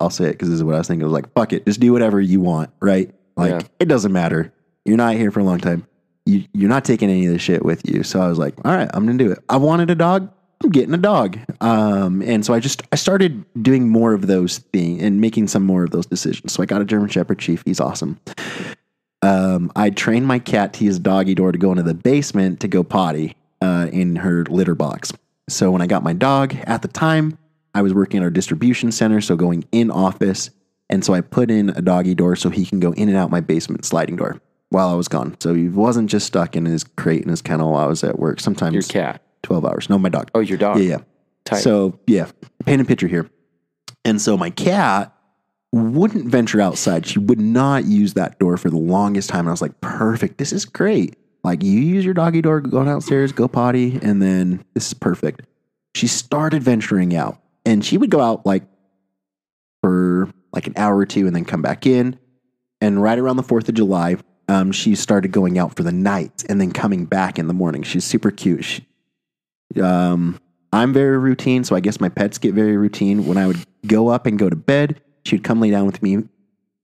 [0.00, 1.02] I'll say it because this is what I was thinking.
[1.02, 3.12] I was like, fuck it, just do whatever you want, right?
[3.36, 3.60] Like Yeah.
[3.80, 4.52] it doesn't matter.
[4.84, 5.86] You're not here for a long time.
[6.26, 8.02] You, you're not taking any of this shit with you.
[8.04, 9.38] So I was like, all right, I'm gonna do it.
[9.48, 10.30] I wanted a dog.
[10.62, 11.38] I'm getting a dog.
[11.60, 15.64] Um, and so I just I started doing more of those things and making some
[15.64, 16.52] more of those decisions.
[16.52, 17.62] So I got a German Shepherd Chief.
[17.64, 18.20] He's awesome
[19.22, 22.68] um, I trained my cat to use doggy door to go into the basement to
[22.68, 25.12] go potty uh, in her litter box.
[25.48, 27.38] So when I got my dog at the time,
[27.74, 30.50] I was working at our distribution center, so going in office.
[30.90, 33.30] And so I put in a doggy door so he can go in and out
[33.30, 35.36] my basement sliding door while I was gone.
[35.40, 38.18] So he wasn't just stuck in his crate in his kennel while I was at
[38.18, 38.40] work.
[38.40, 39.22] Sometimes Your cat.
[39.42, 39.90] 12 hours.
[39.90, 40.30] No, my dog.
[40.34, 40.78] Oh, your dog.
[40.78, 40.98] Yeah, yeah.
[41.44, 41.58] Tight.
[41.58, 42.30] So yeah,
[42.64, 43.28] paint a picture here.
[44.04, 45.14] And so my cat
[45.72, 47.06] wouldn't venture outside.
[47.06, 49.40] She would not use that door for the longest time.
[49.40, 50.38] And I was like, perfect.
[50.38, 51.16] This is great.
[51.44, 55.42] Like you use your doggy door, go downstairs, go potty, and then this is perfect.
[55.94, 58.62] She started venturing out, and she would go out like
[59.82, 62.18] for like an hour or two, and then come back in.
[62.80, 64.16] And right around the Fourth of July,
[64.48, 67.82] um, she started going out for the night and then coming back in the morning.
[67.82, 68.64] She's super cute.
[68.64, 68.86] She,
[69.80, 70.40] um,
[70.72, 73.26] I'm very routine, so I guess my pets get very routine.
[73.26, 76.02] When I would go up and go to bed, she would come lay down with
[76.02, 76.18] me.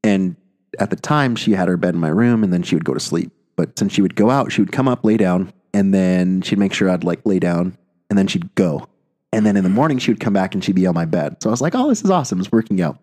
[0.05, 0.37] And
[0.79, 2.95] at the time, she had her bed in my room, and then she would go
[2.95, 3.33] to sleep.
[3.57, 6.59] But since she would go out, she would come up, lay down, and then she'd
[6.59, 7.77] make sure I'd like lay down,
[8.11, 8.89] and then she'd go.
[9.33, 11.43] And then in the morning, she would come back and she'd be on my bed.
[11.43, 12.41] So I was like, oh, this is awesome.
[12.41, 12.99] It's working out.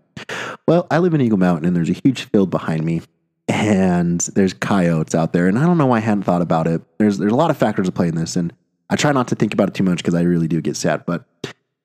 [0.67, 3.01] Well, I live in Eagle Mountain, and there's a huge field behind me,
[3.47, 5.47] and there's coyotes out there.
[5.47, 6.81] And I don't know why I hadn't thought about it.
[6.97, 8.53] There's there's a lot of factors at play in this, and
[8.89, 11.05] I try not to think about it too much because I really do get sad.
[11.05, 11.25] But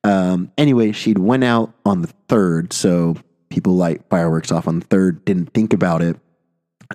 [0.04, 3.16] um, anyway, she'd went out on the third, so
[3.48, 5.24] people light fireworks off on the third.
[5.24, 6.16] Didn't think about it.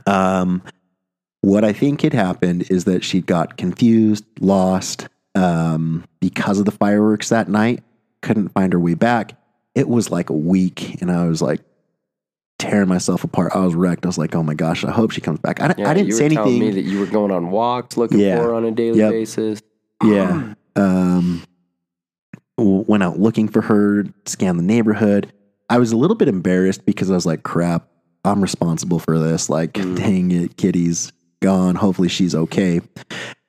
[0.05, 0.61] Um,
[1.41, 6.71] what I think had happened is that she got confused, lost um, because of the
[6.71, 7.83] fireworks that night.
[8.21, 9.33] Couldn't find her way back.
[9.75, 11.61] It was like a week, and I was like
[12.57, 13.51] tearing myself apart.
[13.53, 14.05] I was wrecked.
[14.05, 16.07] I was like, "Oh my gosh, I hope she comes back." I, Yeah, I didn't
[16.07, 16.59] you say anything.
[16.59, 18.37] me that you were going on walks looking Yeah.
[18.37, 19.11] for her on a daily Yep.
[19.11, 19.61] basis.
[20.03, 20.53] Yeah.
[20.75, 21.43] Um,
[22.57, 25.31] went out looking for her, scanned the neighborhood.
[25.69, 27.87] I was a little bit embarrassed because I was like, crap,
[28.23, 29.49] I'm responsible for this.
[29.49, 29.95] Like, Mm.
[29.97, 31.75] dang it, Kitty's gone.
[31.75, 32.81] Hopefully she's okay.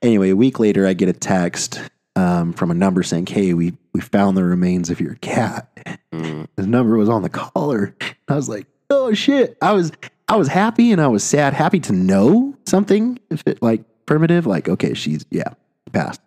[0.02, 1.80] Anyway, a week later, I get a text
[2.14, 5.68] um, from a number saying, hey, we, we found the remains of your cat.
[6.12, 6.46] Mm.
[6.56, 7.94] The number was on the collar.
[8.28, 9.56] I was like, oh shit.
[9.60, 9.92] I was
[10.28, 11.52] I was happy and I was sad.
[11.54, 15.52] Happy to know something, if it like primitive, like, okay, she's yeah,
[15.92, 16.20] passed.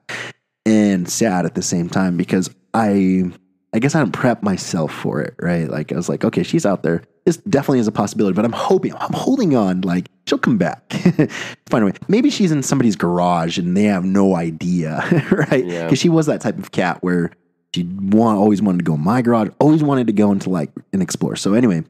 [0.66, 3.32] And sad at the same time because I
[3.74, 5.70] I guess I didn't prep myself for it, right?
[5.70, 7.04] Like I was like, okay, she's out there.
[7.26, 10.92] This definitely is a possibility, but I'm hoping, I'm holding on, like she'll come back.
[11.70, 11.94] Find a way.
[12.08, 14.98] Maybe she's in somebody's garage and they have no idea,
[15.32, 15.66] right?
[15.66, 15.94] Because Yeah.
[15.94, 17.32] she was that type of cat where
[17.76, 20.72] she want, always wanted to go in my garage, always wanted to go into like
[20.92, 21.36] and explore.
[21.36, 21.84] So anyway,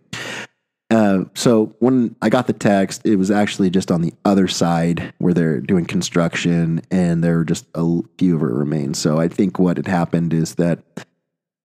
[0.89, 5.13] uh, so when I got the text, it was actually just on the other side
[5.19, 8.97] where they're doing construction, and there were just a few of her remains.
[8.97, 10.79] So I think what had happened is that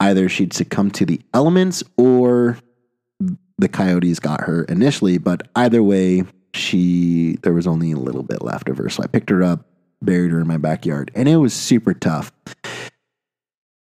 [0.01, 2.59] either she'd succumbed to the elements or
[3.59, 5.17] the coyotes got her initially.
[5.17, 8.91] But either way, she there was only a little bit left of her.
[8.91, 9.67] So I picked her up,
[10.03, 12.31] buried her in my backyard, and it was super tough.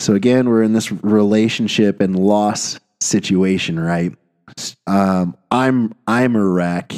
[0.01, 4.15] So again, we're in this relationship and loss situation, right?
[4.87, 6.93] Um, I'm I'm a wreck,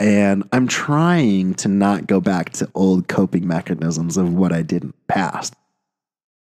[0.00, 4.82] and I'm trying to not go back to old coping mechanisms of what I did
[4.82, 5.54] in the past.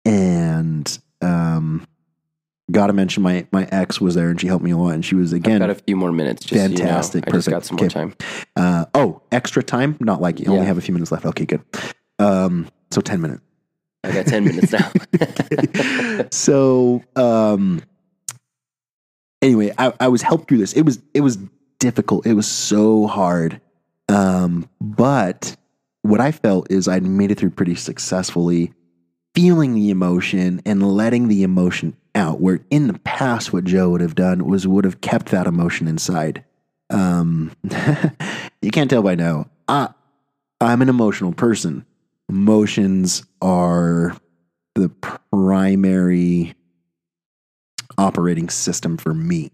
[0.05, 1.86] And um,
[2.71, 5.03] got to mention my my ex was there, and she helped me a lot, and
[5.03, 6.45] she was I've again got a few more minutes.
[6.45, 6.86] Just, so you know.
[6.86, 7.93] Fantastic, I just got some more Okay.
[7.93, 8.15] time.
[8.55, 11.25] uh, oh extra time, not like you only have a few minutes left.
[11.25, 11.61] Okay, good.
[12.19, 13.41] Um, so ten minutes.
[14.03, 16.28] I got 10 minutes now.
[16.32, 17.82] so um
[19.47, 20.73] anyway I, I was helped through this.
[20.73, 21.37] It was it was
[21.79, 22.25] difficult.
[22.25, 23.61] It was so hard.
[24.09, 25.55] Um but
[26.07, 28.73] what i felt is i'd made it through pretty successfully
[29.35, 34.01] feeling the emotion and letting the emotion out where in the past what joe would
[34.01, 36.43] have done was would have kept that emotion inside.
[36.89, 37.51] Um
[38.61, 39.49] you can't tell by now.
[39.67, 39.89] I
[40.61, 41.85] i'm an emotional person.
[42.29, 44.17] Emotions are
[44.75, 46.55] the primary
[47.97, 49.51] operating system for me.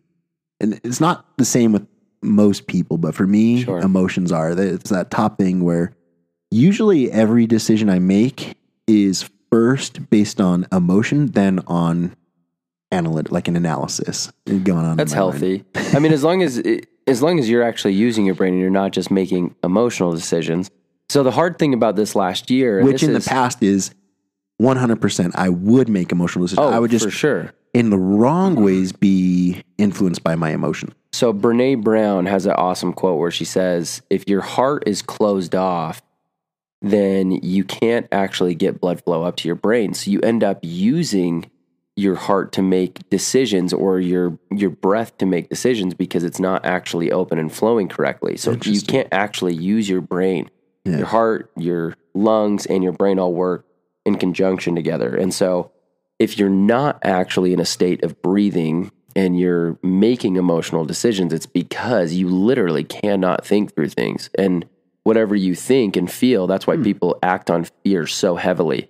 [0.59, 1.85] And it's not the same with
[2.21, 3.79] most people, but for me, Sure.
[3.79, 4.51] emotions are.
[4.51, 5.93] It's that top thing where
[6.51, 8.55] usually every decision I make
[8.87, 12.15] is first based on emotion, then on
[12.91, 14.97] analytic, like an analysis going on.
[14.97, 15.63] That's healthy.
[15.75, 16.61] I mean, as long as
[17.05, 20.69] as long as you're actually using your brain and you're not just making emotional decisions.
[21.09, 23.93] So the hard thing about this last year, Which this in is- the past is
[24.61, 25.31] 100%.
[25.35, 26.65] I would make emotional decisions.
[26.65, 27.53] oh, I would just for sure.
[27.73, 30.93] in the wrong ways be influenced by my emotion.
[31.11, 35.53] So Brene Brown has an awesome quote where she says, "If your heart is closed
[35.53, 36.01] off,
[36.81, 39.93] then you can't actually get blood flow up to your brain.
[39.93, 41.49] So you end up using
[41.95, 46.65] your heart to make decisions or your your breath to make decisions because it's not
[46.65, 48.35] actually open and flowing correctly.
[48.35, 50.49] So you can't actually use your brain.
[50.83, 50.97] Yeah.
[50.97, 53.65] Your heart, your lungs and your brain all work
[54.05, 55.15] in conjunction together.
[55.15, 55.71] And so
[56.19, 61.45] if you're not actually in a state of breathing and you're making emotional decisions, it's
[61.45, 64.29] because you literally cannot think through things.
[64.37, 64.65] And
[65.03, 66.83] whatever you think and feel, that's why hmm.
[66.83, 68.89] people act on fear so heavily.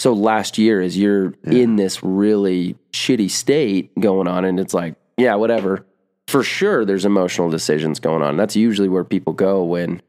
[0.00, 4.96] So last year, as you're in this really shitty state going on, and it's like,
[5.16, 5.86] yeah, whatever.
[6.26, 8.36] For sure, there's emotional decisions going on.
[8.36, 10.02] That's usually where people go when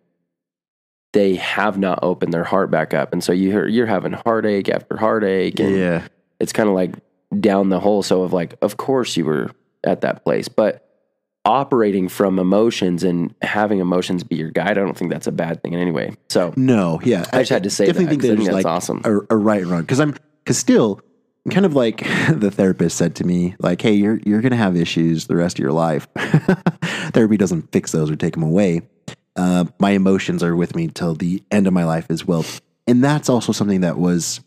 [1.16, 3.14] they have not opened their heart back up.
[3.14, 5.62] And so you hear, you're having heartache after heartache.
[5.62, 6.08] And Yeah.
[6.42, 6.94] it's kind of like
[7.40, 8.04] down the hole.
[8.04, 9.50] So of like, of course you were
[9.86, 10.82] at that place, but
[11.46, 15.64] operating from emotions and having emotions be your guide, I don't think that's a bad
[15.64, 16.12] thing in any way.
[16.30, 17.24] So No, yeah.
[17.32, 19.02] I just had to say definitely that, think I think that's like awesome.
[19.06, 21.00] a, a right and wrong because I'm because still
[21.50, 22.00] kind of like
[22.34, 25.64] the therapist said to me like hey you're you're gonna have issues the rest of
[25.64, 26.08] your life
[27.14, 28.82] therapy doesn't fix those or take them away
[29.36, 32.46] uh, my emotions are with me till the end of my life as well
[32.88, 34.42] and that's also something that was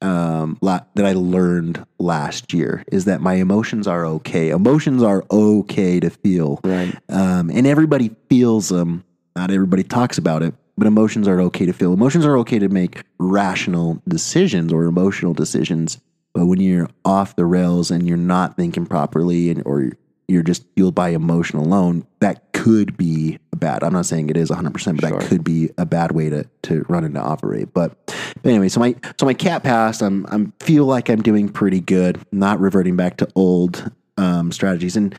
[0.00, 4.50] um, la- that I learned last year is that my emotions are okay.
[4.50, 6.94] Emotions are okay to feel, Right.
[7.08, 9.04] Um, and everybody feels them.
[9.36, 11.92] Not everybody talks about it, but emotions are okay to feel.
[11.92, 15.98] Emotions are okay to make rational decisions or emotional decisions.
[16.34, 19.92] But when you're off the rails and you're not thinking properly, and or
[20.28, 23.84] you're just fueled by emotion alone, that could be a bad.
[23.84, 25.18] I'm not saying it is 100, percent but Sure.
[25.18, 27.74] that could be a bad way to to run and to operate.
[27.74, 30.00] But, anyway, so my so my cat passed.
[30.00, 32.18] I'm I'm feel like I'm doing pretty good.
[32.32, 35.18] Not reverting back to old um, strategies and.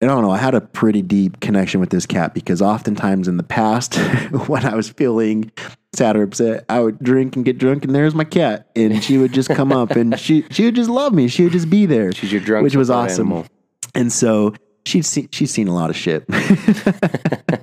[0.00, 0.30] I don't know.
[0.30, 3.96] I had a pretty deep connection with this cat because oftentimes in the past,
[4.46, 5.50] when I was feeling
[5.92, 9.18] sad or upset, I would drink and get drunk, and there's my cat, and she
[9.18, 11.26] would just come up and she she would just love me.
[11.26, 12.12] She would just be there.
[12.18, 13.26] She's your drunk which was awesome.
[13.26, 13.46] animal.
[13.96, 14.54] And so
[14.88, 16.24] she'd seen she's seen a lot of shit.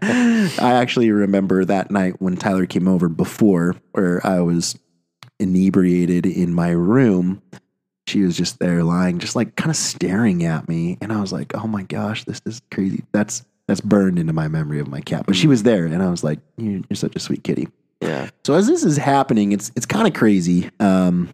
[0.01, 4.77] I actually remember that night when Tyler came over before, where I was
[5.39, 7.41] inebriated in my room.
[8.07, 11.33] She was just there lying, just like kind of staring at me, and I was
[11.33, 15.01] like, "Oh my gosh, this is crazy." That's that's burned into my memory of my
[15.01, 15.25] cat.
[15.25, 17.67] But she was there, and I was like, "You're, you're such a sweet kitty."
[18.01, 18.29] Yeah.
[18.43, 20.69] So as this is happening, it's it's kind of crazy.
[20.79, 21.33] Um,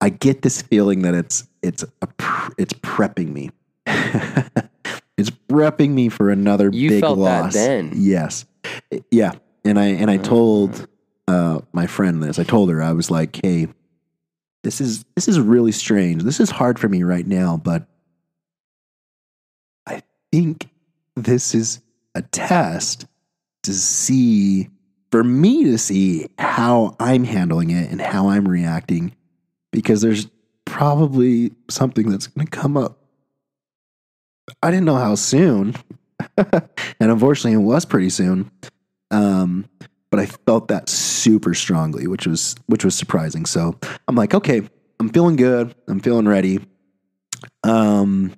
[0.00, 3.50] I get this feeling that it's it's a pr- it's prepping me.
[5.16, 7.54] it's prepping me for another You big felt that loss.
[7.54, 7.92] then?
[7.94, 8.46] Yes,
[9.10, 9.32] yeah.
[9.64, 10.88] And I and I told
[11.28, 12.38] uh, my friend this.
[12.38, 13.68] I told her I was like, "Hey,
[14.62, 16.22] this is this is really strange.
[16.22, 17.86] This is hard for me right now, but
[19.86, 20.02] I
[20.32, 20.68] think
[21.16, 21.80] this is
[22.14, 23.06] a test
[23.64, 24.70] to see
[25.10, 29.14] for me to see how I'm handling it and how I'm reacting
[29.72, 30.26] because there's
[30.64, 32.98] probably something that's going to come up.
[34.62, 35.74] I didn't know how soon.
[36.36, 36.60] and
[37.00, 38.50] unfortunately, it was pretty soon.
[39.10, 39.68] Um,
[40.10, 43.46] but I felt that super strongly, which was which was surprising.
[43.46, 43.78] So
[44.08, 44.62] I'm like, okay,
[44.98, 45.74] I'm feeling good.
[45.88, 46.60] I'm feeling ready.
[47.62, 48.34] Um,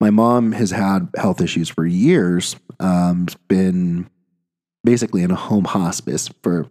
[0.00, 2.56] my mom has had health issues for years.
[2.80, 4.08] Um, been
[4.84, 6.70] basically in a home hospice for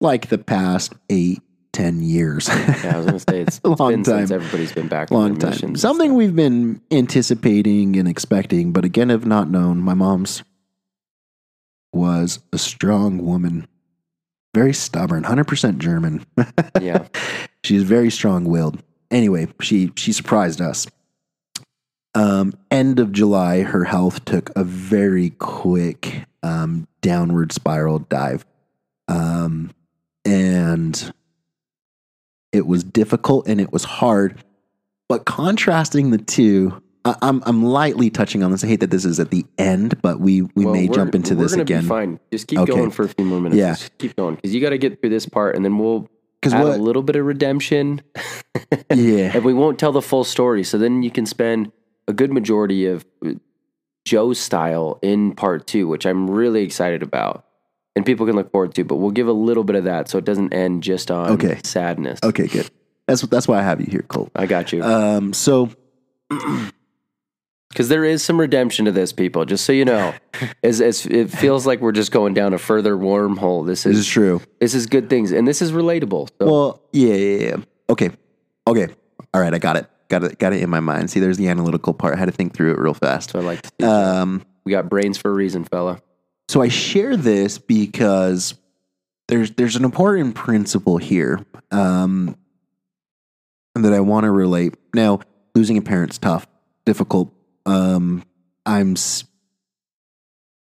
[0.00, 1.40] like the past eight,
[1.72, 2.48] ten years.
[2.48, 4.36] Yeah, I was gonna say it's, A it's long been since time.
[4.36, 5.10] everybody's been back.
[5.10, 5.50] long time.
[5.50, 9.78] missions Something we've been anticipating and expecting, but again, have not known.
[9.78, 10.42] My mom's
[11.92, 13.66] was a strong woman,
[14.54, 16.24] very stubborn, hundred percent German.
[16.80, 17.06] Yeah.
[17.64, 18.82] She's very strong willed.
[19.10, 20.86] Anyway, she she surprised us.
[22.14, 28.44] Um, end of July, her health took a very quick um, downward spiral dive,
[29.08, 29.70] um,
[30.24, 31.12] and
[32.52, 34.42] it was difficult and it was hard.
[35.08, 38.62] But contrasting the two, I, I'm I'm lightly touching on this.
[38.62, 41.34] I hate that this is at the end, but we we Well, may jump into
[41.34, 42.20] we're this again fine.
[42.30, 42.72] Just keep Okay.
[42.72, 43.58] going for a few more minutes.
[43.58, 43.70] Yeah.
[43.74, 46.08] Just keep going because you got to get through this part, and then we'll
[46.44, 46.78] add what?
[46.78, 48.02] a little bit of redemption,
[48.90, 50.64] yeah, and we won't tell the full story.
[50.64, 51.70] So then you can spend
[52.08, 53.34] a good majority of uh,
[54.04, 57.44] Joe's style in part two, which I'm really excited about,
[57.96, 58.84] and people can look forward to.
[58.84, 61.60] But we'll give a little bit of that, so it doesn't end just on Okay.
[61.64, 62.18] sadness.
[62.24, 62.70] okay, good.
[63.06, 64.30] That's that's why I have you here, Colt.
[64.36, 64.82] I got you.
[64.82, 65.70] Um, so
[67.68, 69.46] Because there is some redemption to this, people.
[69.46, 70.12] Just so you know,
[70.62, 73.66] as, as it feels like we're just going down a further wormhole.
[73.66, 74.42] This this is is true.
[74.60, 76.28] this is good things, and this is relatable.
[76.38, 77.56] So Well, yeah, yeah, yeah.
[77.88, 78.10] Okay,
[78.66, 78.88] okay.
[79.32, 79.86] All right, I got it.
[80.10, 80.38] Got it.
[80.38, 81.10] Got it in my mind.
[81.10, 82.14] See, there's the analytical part.
[82.14, 83.30] I had to think through it real fast.
[83.30, 83.86] so I like to.
[83.90, 86.02] Um, we got brains for a reason, fella.
[86.48, 88.54] So I share this because
[89.28, 92.36] there's there's an important principle here um,
[93.74, 94.74] that I want to relate.
[94.94, 95.20] Now,
[95.54, 96.46] losing a parent's tough,
[96.84, 97.32] difficult.
[97.66, 98.24] Um,
[98.66, 98.96] I'm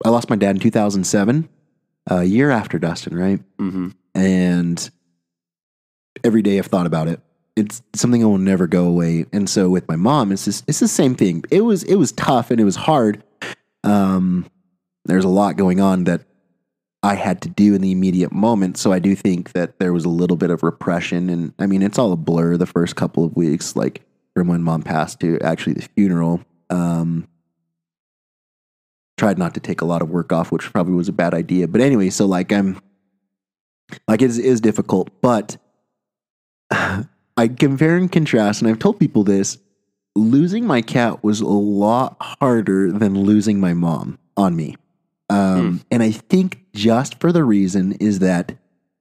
[0.05, 1.49] I lost my dad in 2007,
[2.09, 3.41] a year after Dustin, right?
[3.59, 4.91] hmm and
[6.25, 7.21] every day I've thought about it.
[7.57, 9.27] It's something that will never go away.
[9.33, 11.45] And so with my mom, it's just, it's the same thing.
[11.51, 13.23] It was it was tough and it was hard.
[13.85, 14.47] Um,
[15.09, 16.23] there's a lot going on that
[17.03, 18.77] I had to do in the immediate moment.
[18.77, 21.83] So I do think that there was a little bit of repression, and I mean
[21.83, 24.03] it's all a blur the first couple of weeks, like
[24.35, 26.43] from when mom passed to actually the funeral.
[26.71, 27.27] Um,
[29.17, 31.67] tried not to take a lot of work off, which probably was a bad idea.
[31.67, 32.81] But anyway, so like I'm
[34.07, 35.57] like it is, it is difficult, but
[36.71, 39.59] I compare and contrast, and I've told people this.
[40.17, 44.75] Losing my cat was a lot harder than losing my mom on me.
[45.31, 48.53] Um, And I think just for the reason is that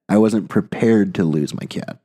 [0.08, 1.98] I wasn't prepared to lose my cat.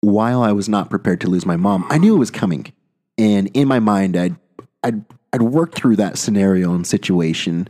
[0.00, 2.72] While I was not prepared to lose my mom, I knew it was coming.
[3.18, 4.36] And in my mind, I'd,
[4.82, 7.68] I'd, I'd worked through that scenario and situation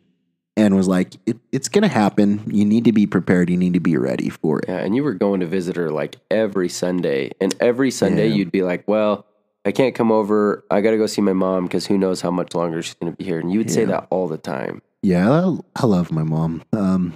[0.57, 2.43] and was like, it, it's going to happen.
[2.47, 3.51] You need to be prepared.
[3.51, 4.66] You need to be ready for it.
[4.68, 8.34] Yeah, and you were going to visit her like every Sunday, and every Sunday Yeah.
[8.34, 9.26] you'd be like, "Well,
[9.65, 10.65] I can't come over.
[10.71, 13.13] I got to go see my mom because who knows how much longer she's going
[13.13, 14.83] to be here." And you would say that all the time.
[15.03, 16.63] Yeah, I, I love my mom.
[16.73, 17.15] Um,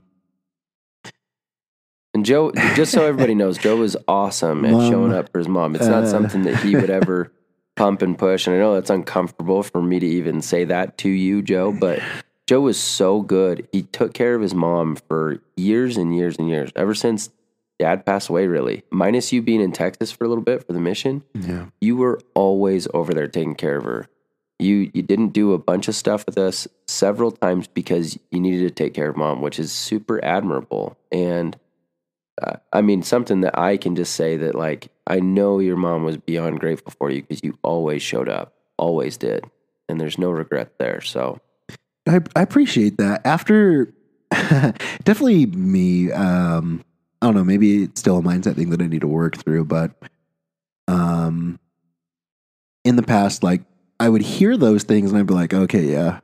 [2.14, 5.49] And Joe, just so everybody knows, Joe is awesome at Mom, showing up for his
[5.49, 5.74] mom.
[5.74, 7.30] It's not uh, something that he would ever
[7.76, 8.47] pump and push.
[8.47, 12.01] And I know that's uncomfortable for me to even say that to you, Joe, but
[12.47, 13.68] Joe was so good.
[13.70, 17.28] He took care of his mom for years and years and years, ever since
[17.78, 18.82] dad passed away, really.
[18.90, 21.66] Minus you being in Texas for a little bit for the mission, yeah.
[21.80, 24.08] you were always over there taking care of her.
[24.58, 28.66] You you didn't do a bunch of stuff with us several times because you needed
[28.66, 30.96] to take care of mom, which is super admirable.
[31.12, 31.58] And
[32.42, 36.04] uh, I mean, something that I can just say that like I know your mom
[36.04, 39.44] was beyond grateful for you because you always showed up, always did,
[39.90, 41.02] and there's no regret there.
[41.02, 41.38] So
[42.08, 43.26] I, I appreciate that.
[43.26, 43.92] After
[44.30, 46.82] definitely me, um,
[47.26, 49.64] I don't know, maybe it's still a mindset thing that I need to work through,
[49.64, 49.90] but
[50.88, 51.58] um,
[52.84, 53.62] in the past, like
[53.98, 56.20] I would hear those things and I'd be like, okay, yeah.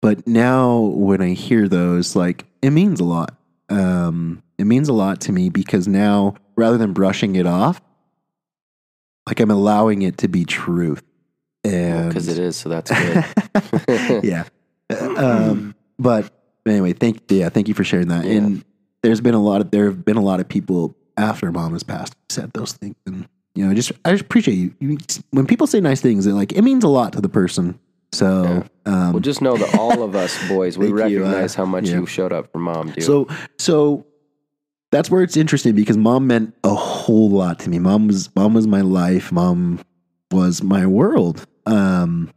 [0.00, 3.34] But now when I hear those, like it means a lot.
[3.68, 7.80] Um, it means a lot to me because now rather than brushing it off,
[9.26, 11.02] like I'm allowing it to be truth.
[11.64, 14.24] And because it is, so that's good.
[14.24, 14.44] yeah.
[14.90, 16.30] Um, but
[16.66, 18.24] anyway, thank yeah, thank you for sharing that.
[18.24, 18.32] Yeah.
[18.32, 18.64] And
[19.02, 21.82] there's been a lot of there have been a lot of people after mom has
[21.82, 24.74] passed said those things, and you know, just I just appreciate you.
[24.80, 24.98] you
[25.30, 27.78] when people say nice things, it like it means a lot to the person.
[28.12, 31.54] So, um, well, just know that all of us boys, we Thank you, uh, recognize
[31.54, 31.96] how much yeah.
[31.96, 33.04] you showed up for mom, dude.
[33.04, 33.26] so
[33.58, 34.06] so
[34.90, 37.78] that's where it's interesting because mom meant a whole lot to me.
[37.78, 39.32] Mom was mom was my life.
[39.32, 39.80] Mom
[40.30, 41.46] was my world.
[41.66, 42.30] Um,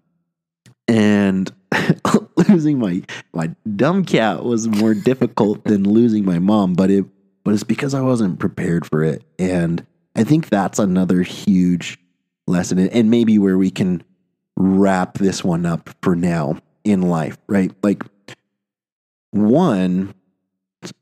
[0.88, 1.52] and
[2.50, 3.02] losing my
[3.34, 7.06] my dumb cat was more difficult than losing my mom, but it
[7.44, 9.24] but it's because I wasn't prepared for it.
[9.38, 12.00] And I think that's another huge
[12.48, 14.04] lesson and- maybe where we can
[14.58, 17.72] wrap this one up for now in life, right?
[17.84, 18.04] Like
[19.32, 20.14] one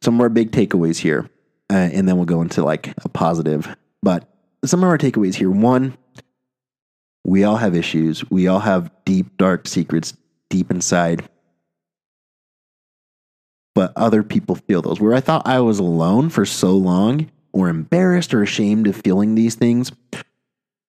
[0.01, 1.29] some of our big takeaways here,
[1.69, 3.75] uh, and then we'll go into like a positive.
[4.01, 4.27] But
[4.65, 5.97] some of our takeaways here one,
[7.25, 8.29] we all have issues.
[8.29, 10.13] We all have deep, dark secrets
[10.53, 11.27] deep inside.
[13.73, 15.01] But other people feel those.
[15.01, 19.33] Where I thought I was alone for so long, or embarrassed or ashamed of feeling
[19.33, 19.91] these things,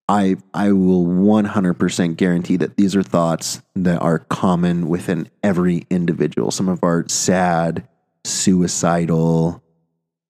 [0.07, 6.51] I I will 100% guarantee that these are thoughts that are common within every individual.
[6.51, 7.89] Some of our sad,
[8.25, 9.62] suicidal,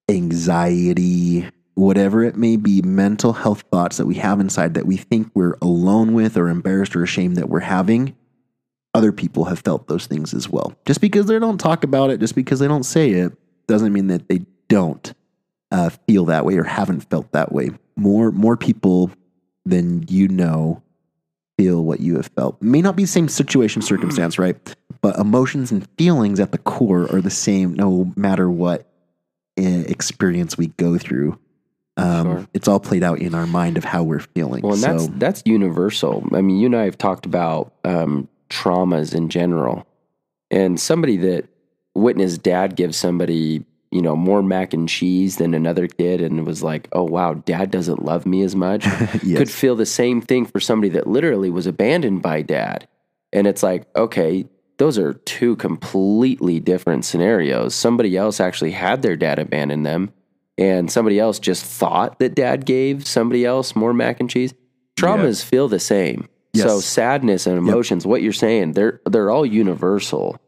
[0.09, 5.33] anxiety, whatever it may be, mental health thoughts that we have inside that we think
[5.35, 8.15] we're alone with or embarrassed or ashamed that we're having,
[8.95, 10.75] other people have felt those things as well.
[10.87, 13.33] Just because they don't talk about it, just because they don't say it,
[13.67, 15.13] doesn't mean that they don't
[15.71, 17.71] uh, feel that way or haven't felt that way.
[17.97, 19.11] More more people
[19.65, 20.83] than you know
[21.59, 22.61] feel what you have felt.
[22.61, 24.57] May not be the same situation, circumstance, right?
[25.01, 28.87] But emotions and feelings at the core are the same no matter what
[29.59, 31.39] uh, experience we go through.
[31.97, 32.49] Um, Sure.
[32.55, 34.63] It's all played out in our mind of how we're feeling.
[34.63, 36.27] Well, and so, that's that's universal.
[36.33, 39.87] I mean, you and I have talked about um, traumas in general,
[40.51, 41.49] and somebody that
[41.95, 46.63] witnessed dad give somebody you know more mac and cheese than another kid, and was
[46.63, 48.87] like, "Oh wow, dad doesn't love me as much."
[49.23, 49.39] Yes.
[49.39, 52.89] Could feel the same thing for somebody that literally was abandoned by dad,
[53.33, 54.47] and it's like, okay.
[54.77, 57.77] Those are two completely different scenarios.
[57.77, 60.13] Somebody else actually had their dad abandon them,
[60.59, 64.53] and somebody else just thought that dad gave somebody else more mac and cheese.
[64.97, 66.29] Traumas feel the same.
[66.55, 66.67] Yes.
[66.69, 70.41] So sadness and emotions, what you're saying, they're they're all universal.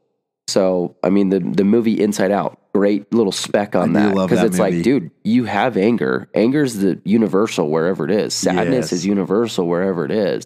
[0.48, 4.42] So I mean the the movie Inside Out, great little speck on I that because
[4.44, 4.76] it's movie.
[4.76, 6.28] like, dude, you have anger.
[6.34, 8.32] Anger is the universal wherever it is.
[8.34, 8.92] Sadness Yes.
[8.92, 10.44] is universal wherever it is.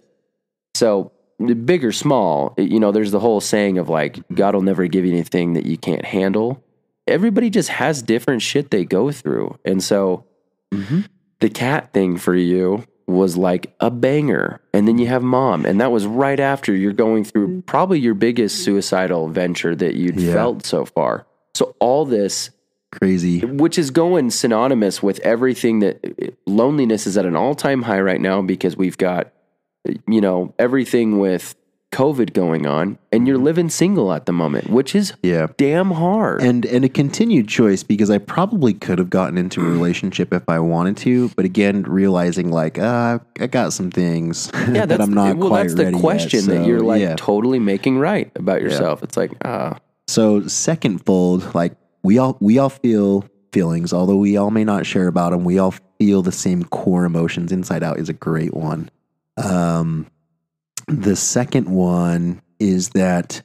[0.75, 1.11] So
[1.65, 5.05] big or small, you know, there's the whole saying of like God will never give
[5.05, 6.63] you anything that you can't handle.
[7.07, 10.23] Everybody just has different shit they go through, and so
[10.73, 11.05] Mhm.
[11.39, 14.61] the cat thing for you was like a banger.
[14.73, 15.65] And then you have mom.
[15.65, 17.59] And that was right after you're going through mm-hmm.
[17.61, 20.33] probably your biggest suicidal venture that you'd Yeah.
[20.33, 21.25] felt so far.
[21.53, 22.49] So all this,
[22.91, 23.39] crazy.
[23.41, 28.21] which is going synonymous with everything that loneliness is at an all time high right
[28.21, 29.31] now because we've got,
[30.07, 31.55] you know, everything with
[31.91, 35.47] COVID going on and you're living single at the moment, which is Yeah.
[35.57, 36.41] damn hard.
[36.41, 40.43] and and a continued choice because I probably could have gotten into a relationship if
[40.47, 45.03] I wanted to, but again, realizing like uh, I got some things yeah, that that's
[45.03, 45.49] I'm not well.
[45.49, 47.15] quite That's the ready yet, question that you're like yeah.
[47.17, 49.03] totally making right about yourself.
[49.03, 49.77] It's like, ah,
[50.07, 51.73] So second fold, like
[52.03, 55.43] we all we all feel feelings, although we all may not share about them.
[55.43, 57.51] We all feel the same core emotions.
[57.51, 58.89] Inside out is a great one.
[59.37, 60.07] Um,
[60.91, 63.41] the second one is that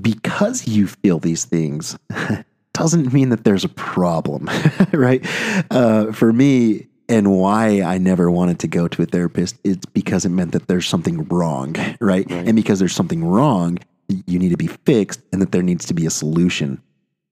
[0.00, 1.98] because you feel these things
[2.72, 4.48] doesn't mean that there's a problem,
[4.92, 5.24] right?
[5.70, 10.24] Uh, for me, and why I never wanted to go to a therapist, it's because
[10.24, 12.30] it meant that there's something wrong, right?
[12.30, 13.78] And because there's something wrong,
[14.08, 16.80] you need to be fixed, and that there needs to be a solution.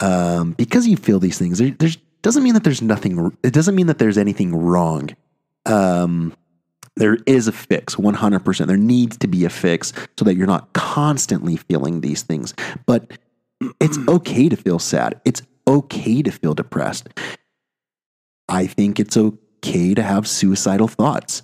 [0.00, 3.36] Um, because you feel these things, there, there's doesn't mean that there's nothing.
[3.42, 5.10] It doesn't mean that there's anything wrong.
[5.66, 6.34] Um,
[6.96, 10.72] there is a fix 100% there needs to be a fix so that you're not
[10.72, 12.54] constantly feeling these things.
[12.86, 13.18] But
[13.80, 14.08] it's mm.
[14.16, 15.20] okay to feel sad.
[15.24, 17.08] It's okay to feel depressed.
[18.48, 21.42] I think it's okay to have suicidal thoughts.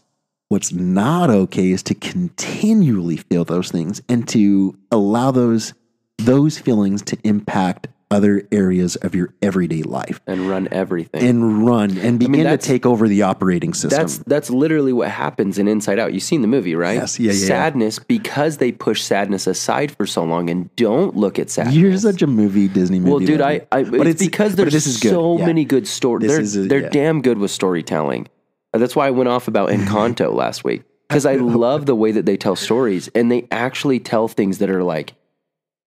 [0.48, 5.74] What's not okay is to continually feel those things and to allow those
[6.18, 11.22] those feelings to impact other areas of your everyday life and run everything.
[11.22, 15.58] and run and begin to take over the operating system that's that's literally what happens
[15.58, 16.14] in Inside Out.
[16.14, 16.94] You've seen the movie, right?
[16.94, 17.46] Yes, yeah, yeah, yeah.
[17.46, 21.74] Sadness because they push sadness aside for so long and don't look at sadness.
[21.76, 23.10] You're such a movie Disney movie.
[23.10, 23.40] well, dude.
[23.42, 25.10] I, I But it's, because there's this is good.
[25.10, 25.46] so Yeah.
[25.46, 26.30] many good stories.
[26.30, 26.88] They're is a- they're yeah.
[26.90, 28.26] damn good with storytelling.
[28.72, 31.34] Uh, That's why I went off about Encanto last week because I
[31.64, 35.14] love the way that they tell stories and they actually tell things that are like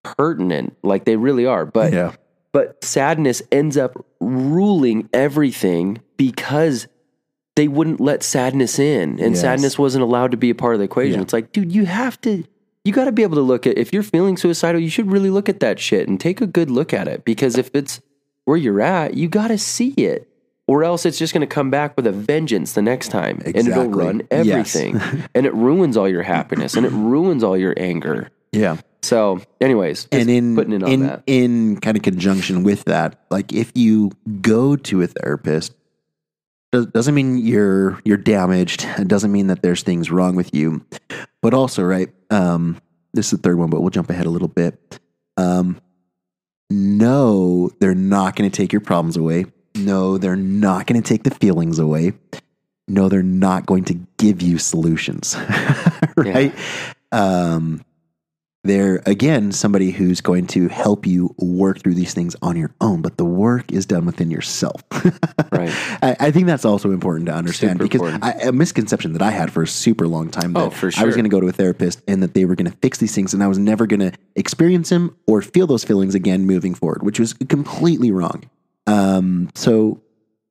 [0.04, 1.66] pertinent, like they really are.
[1.66, 2.12] But Yeah.
[2.54, 6.88] but sadness ends up ruling everything because
[7.56, 9.42] they wouldn't let sadness in and Yes.
[9.42, 11.16] sadness wasn't allowed to be a part of the equation.
[11.20, 11.22] Yeah.
[11.24, 12.44] It's like, dude, you have to
[12.84, 15.30] you got to be able to look at if you're feeling suicidal, you should really
[15.30, 18.02] look at that shit and take a good look at it because if it's
[18.46, 20.28] where you're at, you got to see it.
[20.68, 23.56] Or else it's just going to come back with a vengeance the next time and
[23.56, 24.04] it'll Exactly.
[24.04, 24.76] run Yes.
[24.76, 25.00] everything.
[25.36, 28.30] and it ruins all your happiness and it ruins all your anger.
[28.52, 28.78] Yeah.
[29.04, 31.24] So, anyways, just and in putting it on in that.
[31.26, 35.74] in kind of conjunction with that, like if you go to a therapist,
[36.72, 38.86] does, doesn't mean you're you're damaged.
[38.98, 40.86] It doesn't mean that there's things wrong with you,
[41.42, 42.10] but also right.
[42.30, 42.80] Um,
[43.14, 45.00] this is the third one, but we'll jump ahead a little bit.
[45.36, 45.82] Um,
[46.70, 49.46] no, they're not going to take your problems away.
[49.76, 52.14] No, they're not going to take the feelings away.
[52.88, 55.36] No, they're not going to give you solutions.
[56.16, 56.54] right?
[57.12, 57.84] Um,
[58.64, 63.02] they're again somebody who's going to help you work through these things on your own,
[63.02, 64.84] but the work is done within yourself.
[65.52, 65.72] Right.
[66.02, 68.20] I, I think that's also important to understand Super because.
[68.22, 71.04] I, a misconception that I had for a super long time that Oh, for I
[71.04, 73.14] was going to go to a therapist and that they were going to fix these
[73.14, 76.74] things and I was never going to experience them or feel those feelings again moving
[76.74, 78.50] forward, which was completely wrong.
[78.88, 80.02] Um, so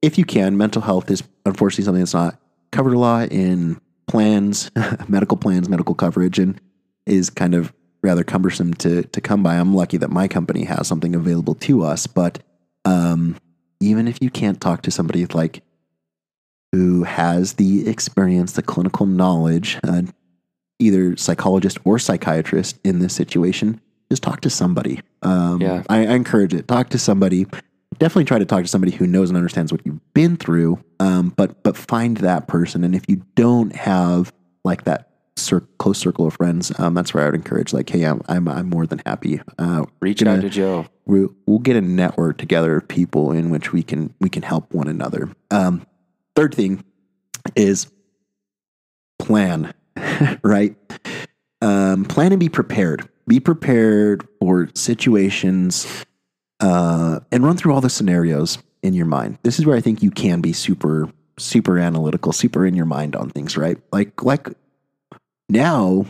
[0.02, 2.38] if you can, mental health is unfortunately something that's not
[2.70, 4.70] covered a lot in plans,
[5.08, 6.60] medical plans, medical coverage, and
[7.06, 7.72] is kind of
[8.02, 9.56] rather cumbersome to to come by.
[9.56, 12.38] I'm lucky that my company has something available to us, but
[12.84, 13.36] um,
[13.80, 15.62] even if you can't talk to somebody like
[16.72, 20.02] who has the experience, the clinical knowledge, uh,
[20.78, 23.80] either psychologist or psychiatrist in this situation,
[24.10, 25.00] just talk to somebody.
[25.22, 25.82] Um, Yeah.
[25.88, 26.68] I, I encourage it.
[26.68, 27.46] Talk to somebody.
[27.98, 30.82] Definitely try to talk to somebody who knows and understands what you've been through.
[31.00, 32.84] Um, but but find that person.
[32.84, 34.32] And if you don't have
[34.64, 37.72] like that cir- close circle of friends, um, that's where I would encourage.
[37.72, 39.40] Like, hey, I'm I'm, I'm more than happy.
[39.58, 40.86] Uh, Reach gonna- out to Joe.
[41.06, 44.72] we, we'll get a network together of people in which we can we can help
[44.72, 45.30] one another.
[45.50, 45.86] Um,
[46.36, 46.84] third thing
[47.56, 47.90] is
[49.18, 49.72] plan,
[50.42, 50.76] right?
[51.62, 53.08] Um, plan and be prepared.
[53.26, 55.86] Be prepared for situations
[56.60, 59.38] uh, and run through all the scenarios in your mind.
[59.42, 63.16] This is where I think you can be super super analytical, super in your mind
[63.16, 63.78] on things, right?
[63.92, 64.48] Like like
[65.50, 66.06] now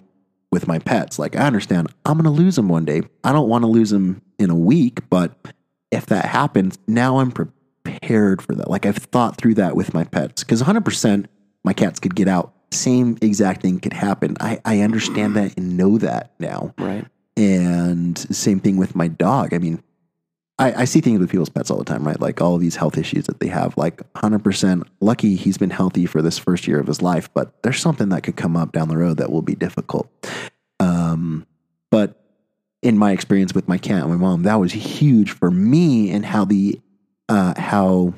[0.50, 3.02] with my pets, like I understand I'm going to lose them one day.
[3.24, 5.32] I don't want to lose them in a week, but
[5.90, 8.70] if that happens, now I'm prepared for that.
[8.70, 11.26] Like I've thought through that with my pets because 100%
[11.64, 12.54] my cats could get out.
[12.72, 14.36] Same exact thing could happen.
[14.40, 16.72] I, I understand that and know that now.
[16.78, 17.04] Right.
[17.36, 19.54] And same thing with my dog.
[19.54, 19.82] I mean,
[20.60, 22.20] I, I see things with people's pets all the time, right?
[22.20, 23.78] Like all these health issues that they have.
[23.78, 27.80] Like 100% lucky he's been healthy for this first year of his life, but there's
[27.80, 30.08] something that could come up down the road that will be difficult.
[30.78, 31.46] Um,
[31.90, 32.22] but
[32.82, 36.26] in my experience with my cat and my mom, that was huge for me and
[36.26, 36.78] how the
[37.30, 38.12] uh, how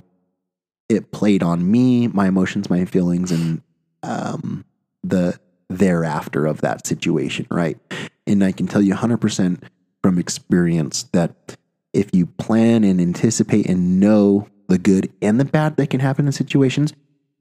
[0.88, 3.62] it played on me, my emotions, my feelings, and
[4.02, 4.64] um,
[5.04, 5.38] the
[5.68, 7.78] thereafter of that situation, right?
[8.26, 9.62] And I can tell you 100%
[10.02, 11.56] from experience that
[11.92, 16.26] if you plan and anticipate and know the good and the bad that can happen
[16.26, 16.92] in situations,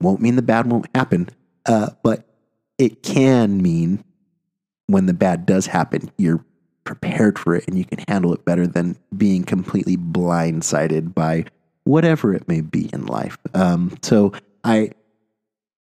[0.02, 1.30] won't mean the bad won't happen,
[1.66, 2.26] uh, but
[2.78, 4.04] it can mean
[4.88, 6.43] when the bad does happen, you're
[6.84, 11.45] prepared for it and you can handle it better than being completely blindsided by
[11.84, 13.38] whatever it may be in life.
[13.54, 14.34] Um, so
[14.64, 14.91] I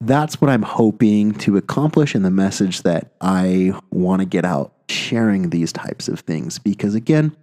[0.02, 4.74] that's what I'm hoping to accomplish in the message that I want to get out
[4.90, 7.36] sharing these types of things because again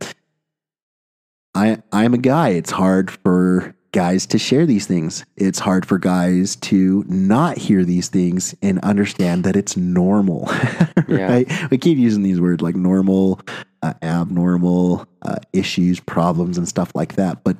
[1.54, 5.98] I I'm a guy it's hard for guys to share these things it's hard for
[5.98, 10.48] guys to not hear these things and understand that it's normal
[11.08, 11.30] Yeah.
[11.30, 13.40] right we keep using these words like normal
[13.82, 17.58] uh, abnormal uh, issues problems and stuff like that but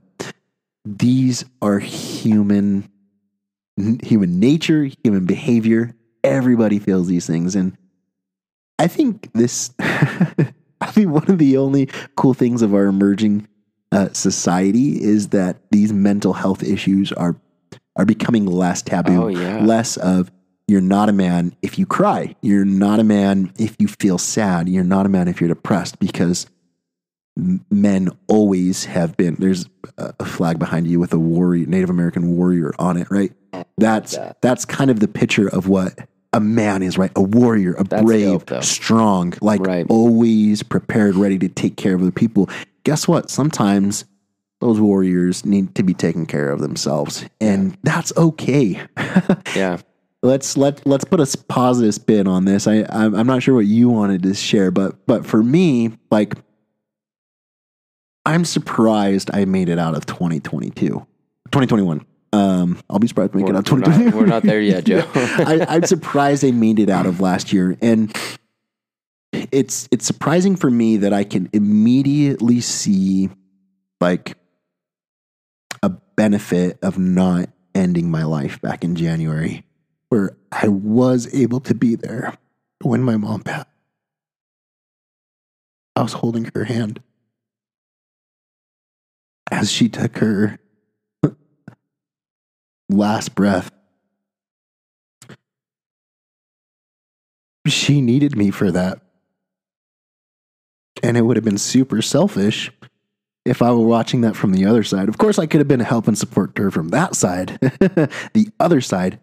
[0.87, 2.89] these are human
[3.79, 5.95] n- human nature, human behavior.
[6.25, 7.55] Everybody feels these things.
[7.55, 7.77] And
[8.79, 13.47] I think this, I think one of the only cool things of our emerging
[13.93, 17.37] uh, society is that these mental health issues are,
[17.97, 19.63] are becoming less taboo, Oh, yeah.
[19.65, 20.33] less of
[20.67, 22.35] you're not a man if you cry.
[22.41, 24.69] You're not a man if you feel sad.
[24.69, 26.47] You're not a man if you're depressed because
[27.71, 29.37] men always have been.
[29.39, 29.67] There's
[29.99, 33.33] a flag behind you with a warrior, Native American warrior on it, right?
[33.79, 34.41] That's that.
[34.41, 35.99] that's kind of the picture of what
[36.33, 37.11] a man is, right?
[37.17, 39.87] A warrior, a That's brave, dope, strong, like Right.
[39.91, 42.49] always prepared, ready to take care of other people.
[42.85, 43.31] Guess what?
[43.31, 44.05] Sometimes
[44.61, 48.81] those warriors need to be taken care of themselves, and that's okay.
[49.57, 49.79] Yeah.
[50.23, 52.67] let's let let's put a positive spin on this.
[52.67, 56.35] I I'm, I'm not sure what you wanted to share, but but for me, like
[58.25, 62.07] I'm surprised I made it out of 2022, 2021.
[62.35, 64.11] Um, I'll be surprised to make We're, it out we're 2022.
[64.11, 65.03] not, we're not there yet, Joe.
[65.15, 68.17] I, I'm surprised I made it out of last year, and
[69.33, 73.31] it's it's surprising for me that I can immediately see
[74.01, 74.37] like
[75.83, 79.65] a benefit of not ending my life back in January,
[80.11, 82.37] where I was able to be there
[82.83, 83.69] when my mom passed.
[85.97, 87.01] I was holding her hand
[89.51, 90.59] as she took her
[92.89, 93.71] last breath.
[97.67, 99.01] She needed me for that.
[101.03, 102.71] And it would have been super selfish
[103.45, 105.09] if I were watching that from the other side.
[105.09, 108.49] Of course, I could have been a help and support her from that side, the
[108.61, 109.19] other side.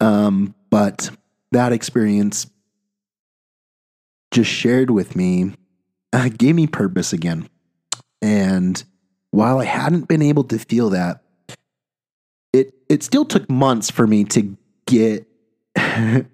[0.00, 1.10] Um, but
[1.52, 2.46] that experience
[4.30, 5.52] just shared with me,
[6.12, 7.48] uh, gave me purpose again.
[8.22, 8.82] And
[9.30, 11.22] while I hadn't been able to feel that,
[12.52, 14.56] it it still took months for me to
[14.86, 15.26] get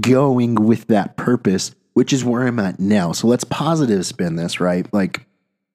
[0.00, 3.10] going with that purpose, which is where I'm at now.
[3.10, 4.86] So let's positive spin this, right?
[4.94, 5.26] Like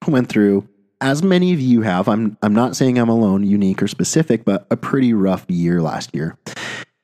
[0.08, 0.66] I went through,
[1.02, 4.66] as many of you have, I'm I'm not saying I'm alone, unique or specific, but
[4.72, 6.38] a pretty rough year last year,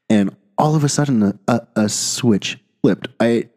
[0.10, 3.10] and all of a sudden a, a, a switch flipped.
[3.20, 3.50] I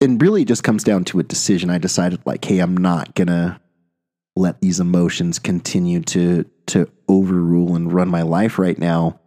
[0.00, 1.68] and really it just comes down to a decision.
[1.68, 3.60] I decided like, hey, I'm not gonna
[4.36, 9.18] let these emotions continue to to overrule and run my life right now.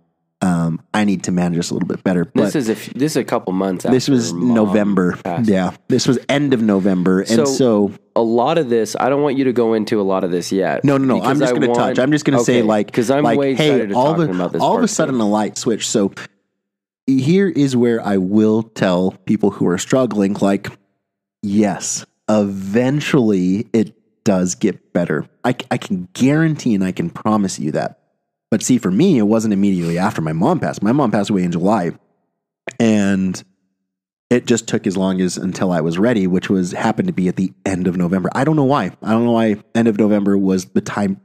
[0.42, 2.24] Um, I need to manage this a little bit better.
[2.24, 3.84] But This is a f- this is a couple months.
[3.84, 5.18] this was November.
[5.18, 5.50] passed.
[5.50, 9.22] Yeah, this was end of November, and So- so A lot of this, I don't
[9.22, 10.84] want you to go into a lot of this yet.
[10.86, 11.24] No, no, no.
[11.24, 12.00] I'm just going to touch.
[12.00, 14.20] I'm just going to say like because I'm like, way hey, excited to all of
[14.20, 14.62] a, about this.
[14.62, 15.22] all of a sudden too.
[15.22, 15.88] a light switch.
[15.88, 16.12] So
[17.08, 20.68] here is where I will tell people who are struggling, like,
[21.42, 25.26] yes, eventually it does get better.
[25.44, 27.99] I, I can guarantee and I can promise you that.
[28.52, 30.82] But see, for me, it wasn't immediately after my mom passed.
[30.82, 31.92] My mom passed away in July,
[32.80, 33.42] and
[34.30, 37.28] it just took as long as until I was ready, which was happened to be
[37.28, 38.30] at the end of November.
[38.34, 38.92] I don't know why.
[39.02, 41.20] I don't know why end of November was the time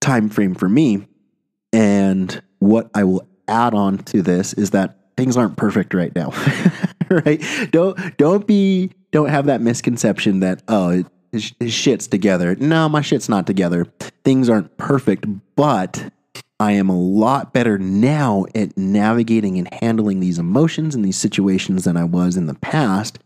[0.00, 1.06] time frame for me.
[1.72, 6.32] And what I will add on to this is that things aren't perfect right now.
[7.10, 7.42] right?
[7.70, 12.54] Don't don't be don't have that misconception that oh his, his shit's together.
[12.56, 13.86] No, my shit's not together.
[14.24, 15.26] Things aren't perfect,
[15.56, 16.12] but
[16.60, 21.84] I am a lot better now at navigating and handling these emotions and these situations
[21.84, 23.18] than I was in the past.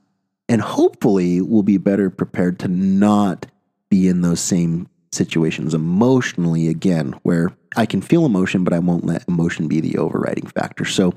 [0.48, 3.46] And hopefully, will be better prepared to not
[3.90, 9.04] be in those same situations emotionally again, where I can feel emotion, but I won't
[9.04, 10.86] let emotion be the overriding factor.
[10.86, 11.12] So,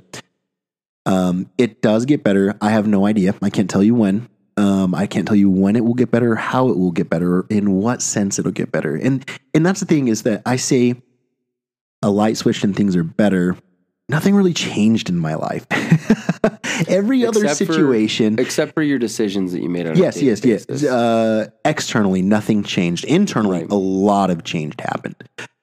[1.06, 2.56] um, it does get better.
[2.62, 3.34] I have no idea.
[3.42, 4.28] I can't tell you when.
[4.58, 7.46] Um, I can't tell you when it will get better, how it will get better,
[7.50, 8.96] in what sense it'll get better.
[8.96, 11.02] And and that's the thing is that I say
[12.02, 13.56] a light switch and things are better.
[14.10, 15.66] Nothing really changed in my life.
[16.88, 20.20] Every other Except for- situation, except for your decisions that you made on yes, a
[20.20, 20.84] daily yes, yes.
[20.84, 23.06] Uh, externally, nothing changed.
[23.06, 23.72] Internally, Right.
[23.72, 25.16] a lot of change happened,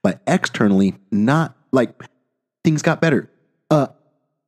[0.02, 2.02] but externally, not like
[2.65, 3.28] things got better.
[3.70, 3.89] Uh,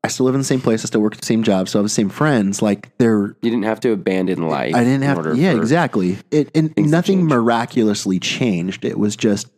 [0.05, 0.83] I still live in the same place.
[0.83, 1.69] I still work at the same job.
[1.69, 2.63] So I have the same friends.
[2.63, 4.75] Like they're you didn't have to abandon life.
[4.75, 5.37] I didn't have to.
[5.37, 6.17] Yeah, exactly.
[6.31, 7.29] It and nothing change.
[7.31, 8.85] miraculously changed.
[8.85, 9.49] It was just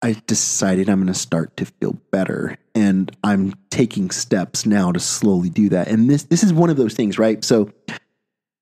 [0.00, 5.00] I decided I'm going to start to feel better, and I'm taking steps now to
[5.00, 5.88] slowly do that.
[5.88, 7.44] And this this is one of those things, right?
[7.44, 7.72] So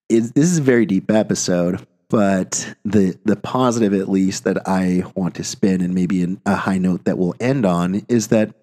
[0.09, 5.05] it, this is a very deep episode, but the the positive, at least, that I
[5.15, 8.55] want to spin, and maybe a high note that we'll end on, is that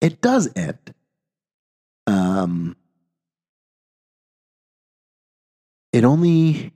[0.00, 0.94] it does end.
[2.06, 2.76] Um,
[5.92, 6.72] it only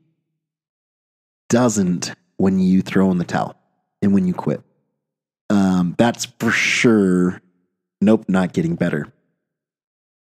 [1.48, 3.56] doesn't when you throw in the towel
[4.02, 4.62] and when you quit.
[5.79, 7.41] Um, that's for sure.
[8.01, 9.13] Nope, not getting better.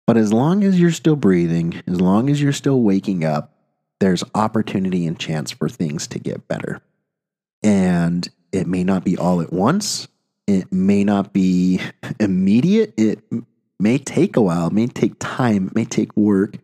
[0.08, 3.54] But as long as you're still breathing, as long as you're still waking up,
[4.00, 6.82] there's opportunity and chance for things to get better.
[7.64, 10.08] And it may not be all at once.
[10.48, 11.80] It may not be
[12.20, 12.94] immediate.
[12.98, 13.20] It
[13.80, 14.68] may take a while.
[14.68, 15.68] It may take time.
[15.68, 16.58] It may take work.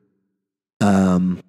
[0.80, 1.41] Um,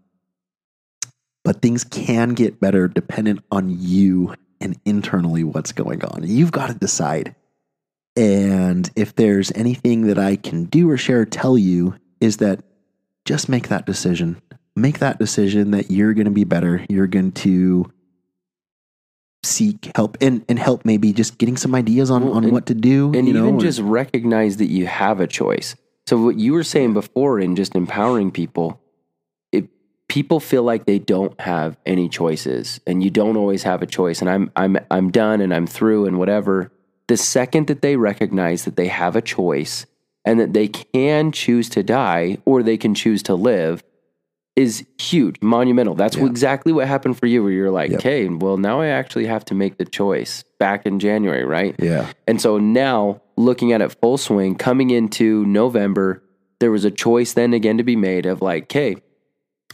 [1.44, 6.22] but things can get better dependent on you and internally what's going on.
[6.24, 7.34] You've got to decide.
[8.16, 12.62] And if there's anything that I can do or share or tell you, is that
[13.24, 14.40] just make that decision.
[14.76, 16.84] Make that decision that you're going to be better.
[16.88, 17.90] You're going to
[19.44, 22.66] seek help and, and help maybe just getting some ideas on, Well, on and- what
[22.66, 23.12] to do.
[23.14, 25.74] and you know, even just recognize that you have a choice.
[26.06, 28.80] So what you were saying before in just empowering people,
[30.12, 34.20] people feel like they don't have any choices, and you don't always have a choice.
[34.20, 36.70] And I'm I'm I'm done, and I'm through, and whatever.
[37.08, 39.86] The second that they recognize that they have a choice
[40.24, 43.82] and that they can choose to die or they can choose to live
[44.54, 45.94] is huge, monumental.
[45.94, 46.26] That's Yeah.
[46.26, 48.00] exactly what happened for you, where you're like, Yep.
[48.00, 51.74] okay, well, now I actually have to make the choice back in January, right?
[51.78, 52.06] yeah.
[52.28, 56.22] And so now, looking at it full swing, coming into November,
[56.60, 58.96] there was a choice then again to be made of like, hey,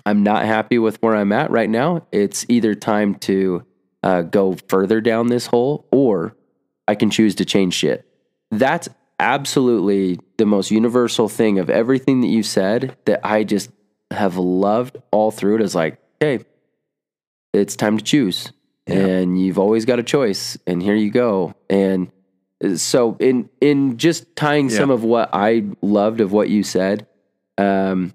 [0.09, 2.07] I'm not happy with where I'm at right now.
[2.13, 3.63] It's either time to
[4.03, 6.35] uh, go further down this hole or
[6.87, 8.07] I can choose to change shit.
[8.51, 13.71] That's absolutely the most universal thing of everything that you said that I just
[14.11, 16.41] have loved all through it is like, hey,
[17.53, 18.51] it's time to choose.
[18.87, 18.97] Yeah.
[18.97, 20.57] And you've always got a choice.
[20.67, 21.55] And here you go.
[21.69, 22.11] And
[22.65, 27.07] uh, so in in just tying some of what I loved of what you said,
[27.59, 28.15] um,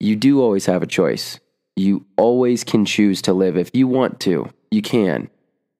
[0.00, 1.38] you do always have a choice.
[1.76, 4.50] You always can choose to live if you want to.
[4.70, 5.28] You can.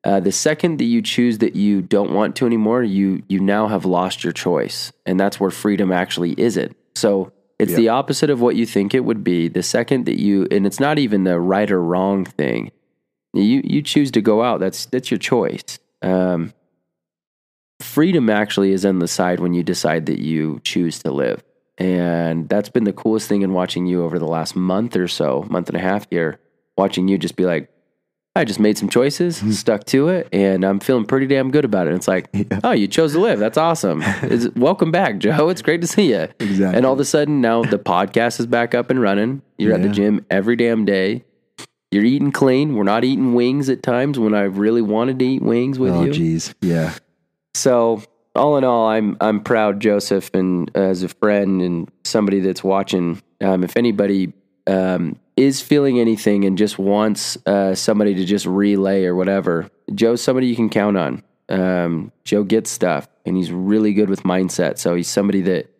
[0.05, 3.69] Uh, the second that you choose that you don't want to anymore, you you now
[3.69, 6.77] have lost your choice, and that's where freedom actually isn't.
[6.95, 7.77] So it's Yeah.
[7.79, 9.49] the opposite of what you think it would be.
[9.49, 12.71] The second that you, and it's not even the right or wrong thing.
[13.33, 14.61] You you choose to go out.
[14.61, 15.79] That's that's your choice.
[16.03, 16.53] Um,
[17.81, 21.43] freedom actually is on the side when you decide that you choose to live.
[21.79, 25.45] And that's been the coolest thing in watching you over the last month or so,
[25.49, 26.39] month and a half here,
[26.77, 27.71] watching you just be like,
[28.37, 29.51] I just made some choices, Mm-hmm.
[29.53, 31.91] stuck to it, and I'm feeling pretty damn good about it.
[31.91, 32.29] And it's like,
[32.65, 33.39] oh, you chose to live.
[33.39, 34.03] That's awesome.
[34.23, 35.49] It's, welcome back, Joe.
[35.51, 36.29] It's great to see you.
[36.41, 36.77] Exactly.
[36.77, 39.43] And all of a sudden, now the podcast is back up and running.
[39.57, 41.25] You're at the gym every damn day.
[41.93, 42.75] You're eating clean.
[42.75, 46.03] We're not eating wings at times when I really wanted to eat wings with Oh,
[46.05, 46.13] you.
[46.13, 46.55] geez.
[46.61, 46.93] Yeah.
[47.55, 48.03] So
[48.35, 53.23] all in all, I'm I'm proud, Joseph, and as a friend and somebody that's watching.
[53.41, 54.33] Um, if anybody
[54.67, 60.23] um, is feeling anything and just wants uh, somebody to just relay or whatever, Joe's
[60.23, 61.23] somebody you can count on.
[61.49, 64.79] Um, Joe gets stuff, and he's really good with mindset.
[64.79, 65.71] So he's somebody that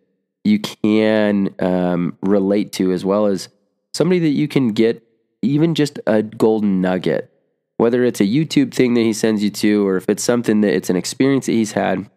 [0.43, 3.49] you can um, relate to, as well as
[3.93, 5.01] somebody that you can get
[5.41, 7.31] even just a golden nugget
[7.77, 10.73] whether it's a YouTube thing that he sends you to, or if it's something that
[10.73, 12.09] it's an experience that he's had,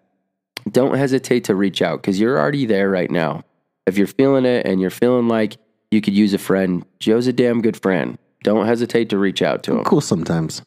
[0.73, 3.45] don't hesitate to reach out because you're already there right now.
[3.87, 5.57] If you're feeling it and you're feeling like
[5.91, 8.19] you could use a friend, Joe's a damn good friend.
[8.45, 9.85] Don't hesitate to reach out to him.
[9.85, 10.63] Cool sometimes.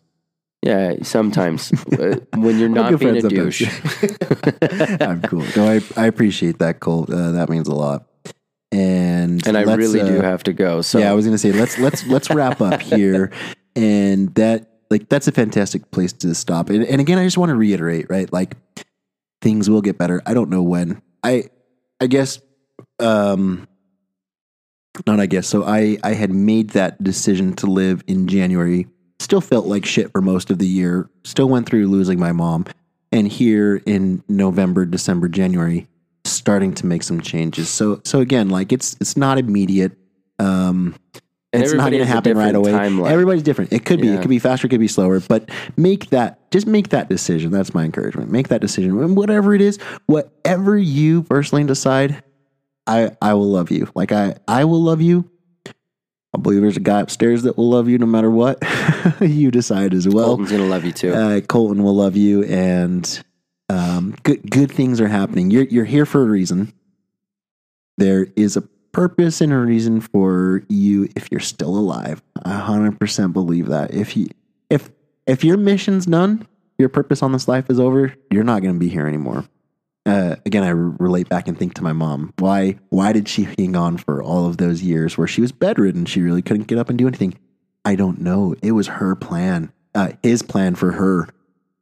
[0.63, 3.63] Yeah, sometimes uh, when you're not being a douche.
[5.01, 5.43] I'm cool.
[5.55, 7.09] No, I, I appreciate that, Colt.
[7.09, 8.05] Uh, that means a lot.
[8.71, 10.81] And And I really do uh, have to go.
[10.81, 13.31] So yeah, I was gonna say let's let's let's wrap up here,
[13.75, 16.69] and that like that's a fantastic place to stop.
[16.69, 18.31] And, and again, I just want to reiterate, right?
[18.31, 18.55] Like
[19.41, 20.21] things will get better.
[20.25, 21.01] I don't know when.
[21.23, 21.45] I
[21.99, 22.39] I guess
[22.99, 23.67] um
[25.07, 25.47] not I guess.
[25.47, 28.87] So I I had made that decision to live in January.
[29.19, 31.09] Still felt like shit for most of the year.
[31.23, 32.65] Still went through losing my mom.
[33.11, 35.87] And here in November, December, January,
[36.23, 37.69] starting to make some changes.
[37.69, 39.93] So so again, like it's it's not immediate.
[40.39, 40.95] Um
[41.53, 42.71] And it's not going to happen right away.
[42.71, 43.11] timeline.
[43.11, 43.73] Everybody's different.
[43.73, 44.07] It could be.
[44.07, 44.15] Yeah.
[44.15, 44.67] It could be faster.
[44.67, 45.19] It could be slower.
[45.19, 46.49] But make that.
[46.51, 47.51] Just make that decision.
[47.51, 48.31] That's my encouragement.
[48.31, 48.97] Make that decision.
[49.01, 52.23] And whatever it is, whatever you personally decide,
[52.87, 53.89] I I will love you.
[53.95, 55.29] Like I I will love you.
[56.33, 58.63] I believe there's a guy upstairs that will love you no matter what
[59.19, 60.27] you decide as well.
[60.37, 61.13] Colton's gonna love you too.
[61.13, 63.23] Uh, Colton will love you, and
[63.69, 65.51] um, good good things are happening.
[65.51, 66.71] You're you're here for a reason.
[67.97, 72.21] There is a purpose and a reason for you if you're still alive.
[72.43, 73.93] I hundred percent believe that.
[73.93, 74.27] If you
[74.69, 74.89] if
[75.25, 76.47] if your mission's done,
[76.77, 78.13] your purpose on this life is over.
[78.31, 79.45] You're not going to be here anymore.
[80.05, 82.33] Uh, again, I re- relate back and think to my mom.
[82.39, 86.05] Why why did she hang on for all of those years where she was bedridden?
[86.05, 87.37] She really couldn't get up and do anything.
[87.85, 88.55] I don't know.
[88.61, 91.27] It was her plan, uh, his plan for her.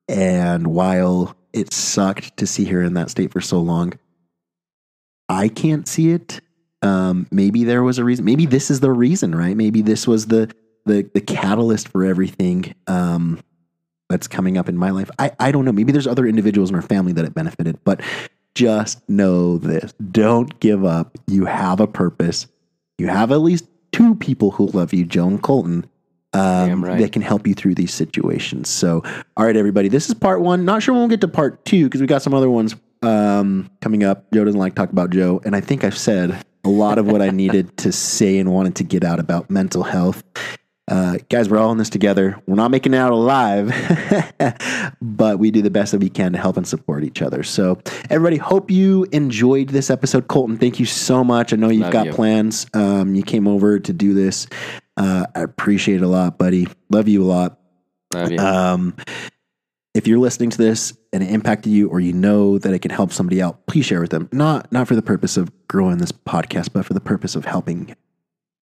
[0.08, 3.94] And while it sucked to see her in that state for so long,
[5.28, 6.42] I can't see it.
[6.82, 8.26] Um, maybe there was a reason.
[8.26, 9.56] Maybe this is the reason, right?
[9.56, 10.52] Maybe this was the
[10.86, 13.42] the the catalyst for everything um,
[14.10, 15.10] that's coming up in my life.
[15.20, 15.72] I I don't know.
[15.72, 18.02] Maybe there's other individuals in our family that it benefited, but
[18.56, 21.18] just know this: don't give up.
[21.28, 22.48] You have a purpose.
[22.98, 25.86] You have at least two people who love you, Joe and Colton.
[26.32, 27.00] Um, right.
[27.00, 28.70] That can help you through these situations.
[28.70, 29.02] So,
[29.36, 30.64] all right, everybody, this is part one.
[30.64, 33.68] Not sure when we'll get to part two because we got some other ones um,
[33.82, 34.32] coming up.
[34.32, 37.08] Joe doesn't like to talk about Joe, and I think I've said a lot of
[37.08, 40.24] what I needed to say and wanted to get out about mental health.
[40.88, 42.40] Uh, guys, we're all in this together.
[42.46, 43.72] We're not making it out alive,
[45.02, 47.42] but we do the best that we can to help and support each other.
[47.44, 47.80] So,
[48.10, 50.28] everybody, hope you enjoyed this episode.
[50.28, 51.54] Colton, thank you so much.
[51.54, 52.14] I know you've Love got you.
[52.14, 52.68] plans.
[52.74, 54.48] Um, you came over to do this.
[54.96, 56.68] Uh, I appreciate it a lot, buddy.
[56.90, 57.60] Love you a lot.
[58.14, 58.40] Love you.
[58.40, 58.96] Um,
[60.00, 62.92] if you're listening to this and it impacted you, or you know that it can
[62.92, 64.30] help somebody out, please share with them.
[64.32, 67.96] Not not for the purpose of growing this podcast, but for the purpose of helping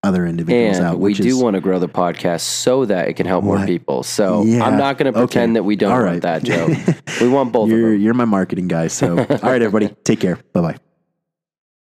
[0.04, 0.94] other individuals out.
[0.94, 4.04] and we do want to grow the podcast so that it can help more people.
[4.04, 4.64] So Yeah.
[4.64, 5.54] I'm not going to pretend Okay.
[5.56, 6.68] that we don't All want that, Joe.
[7.20, 8.02] we want both you're them.
[8.02, 8.88] you're my marketing guy.
[8.88, 10.38] So all right, everybody, take care.
[10.54, 10.78] Bye bye.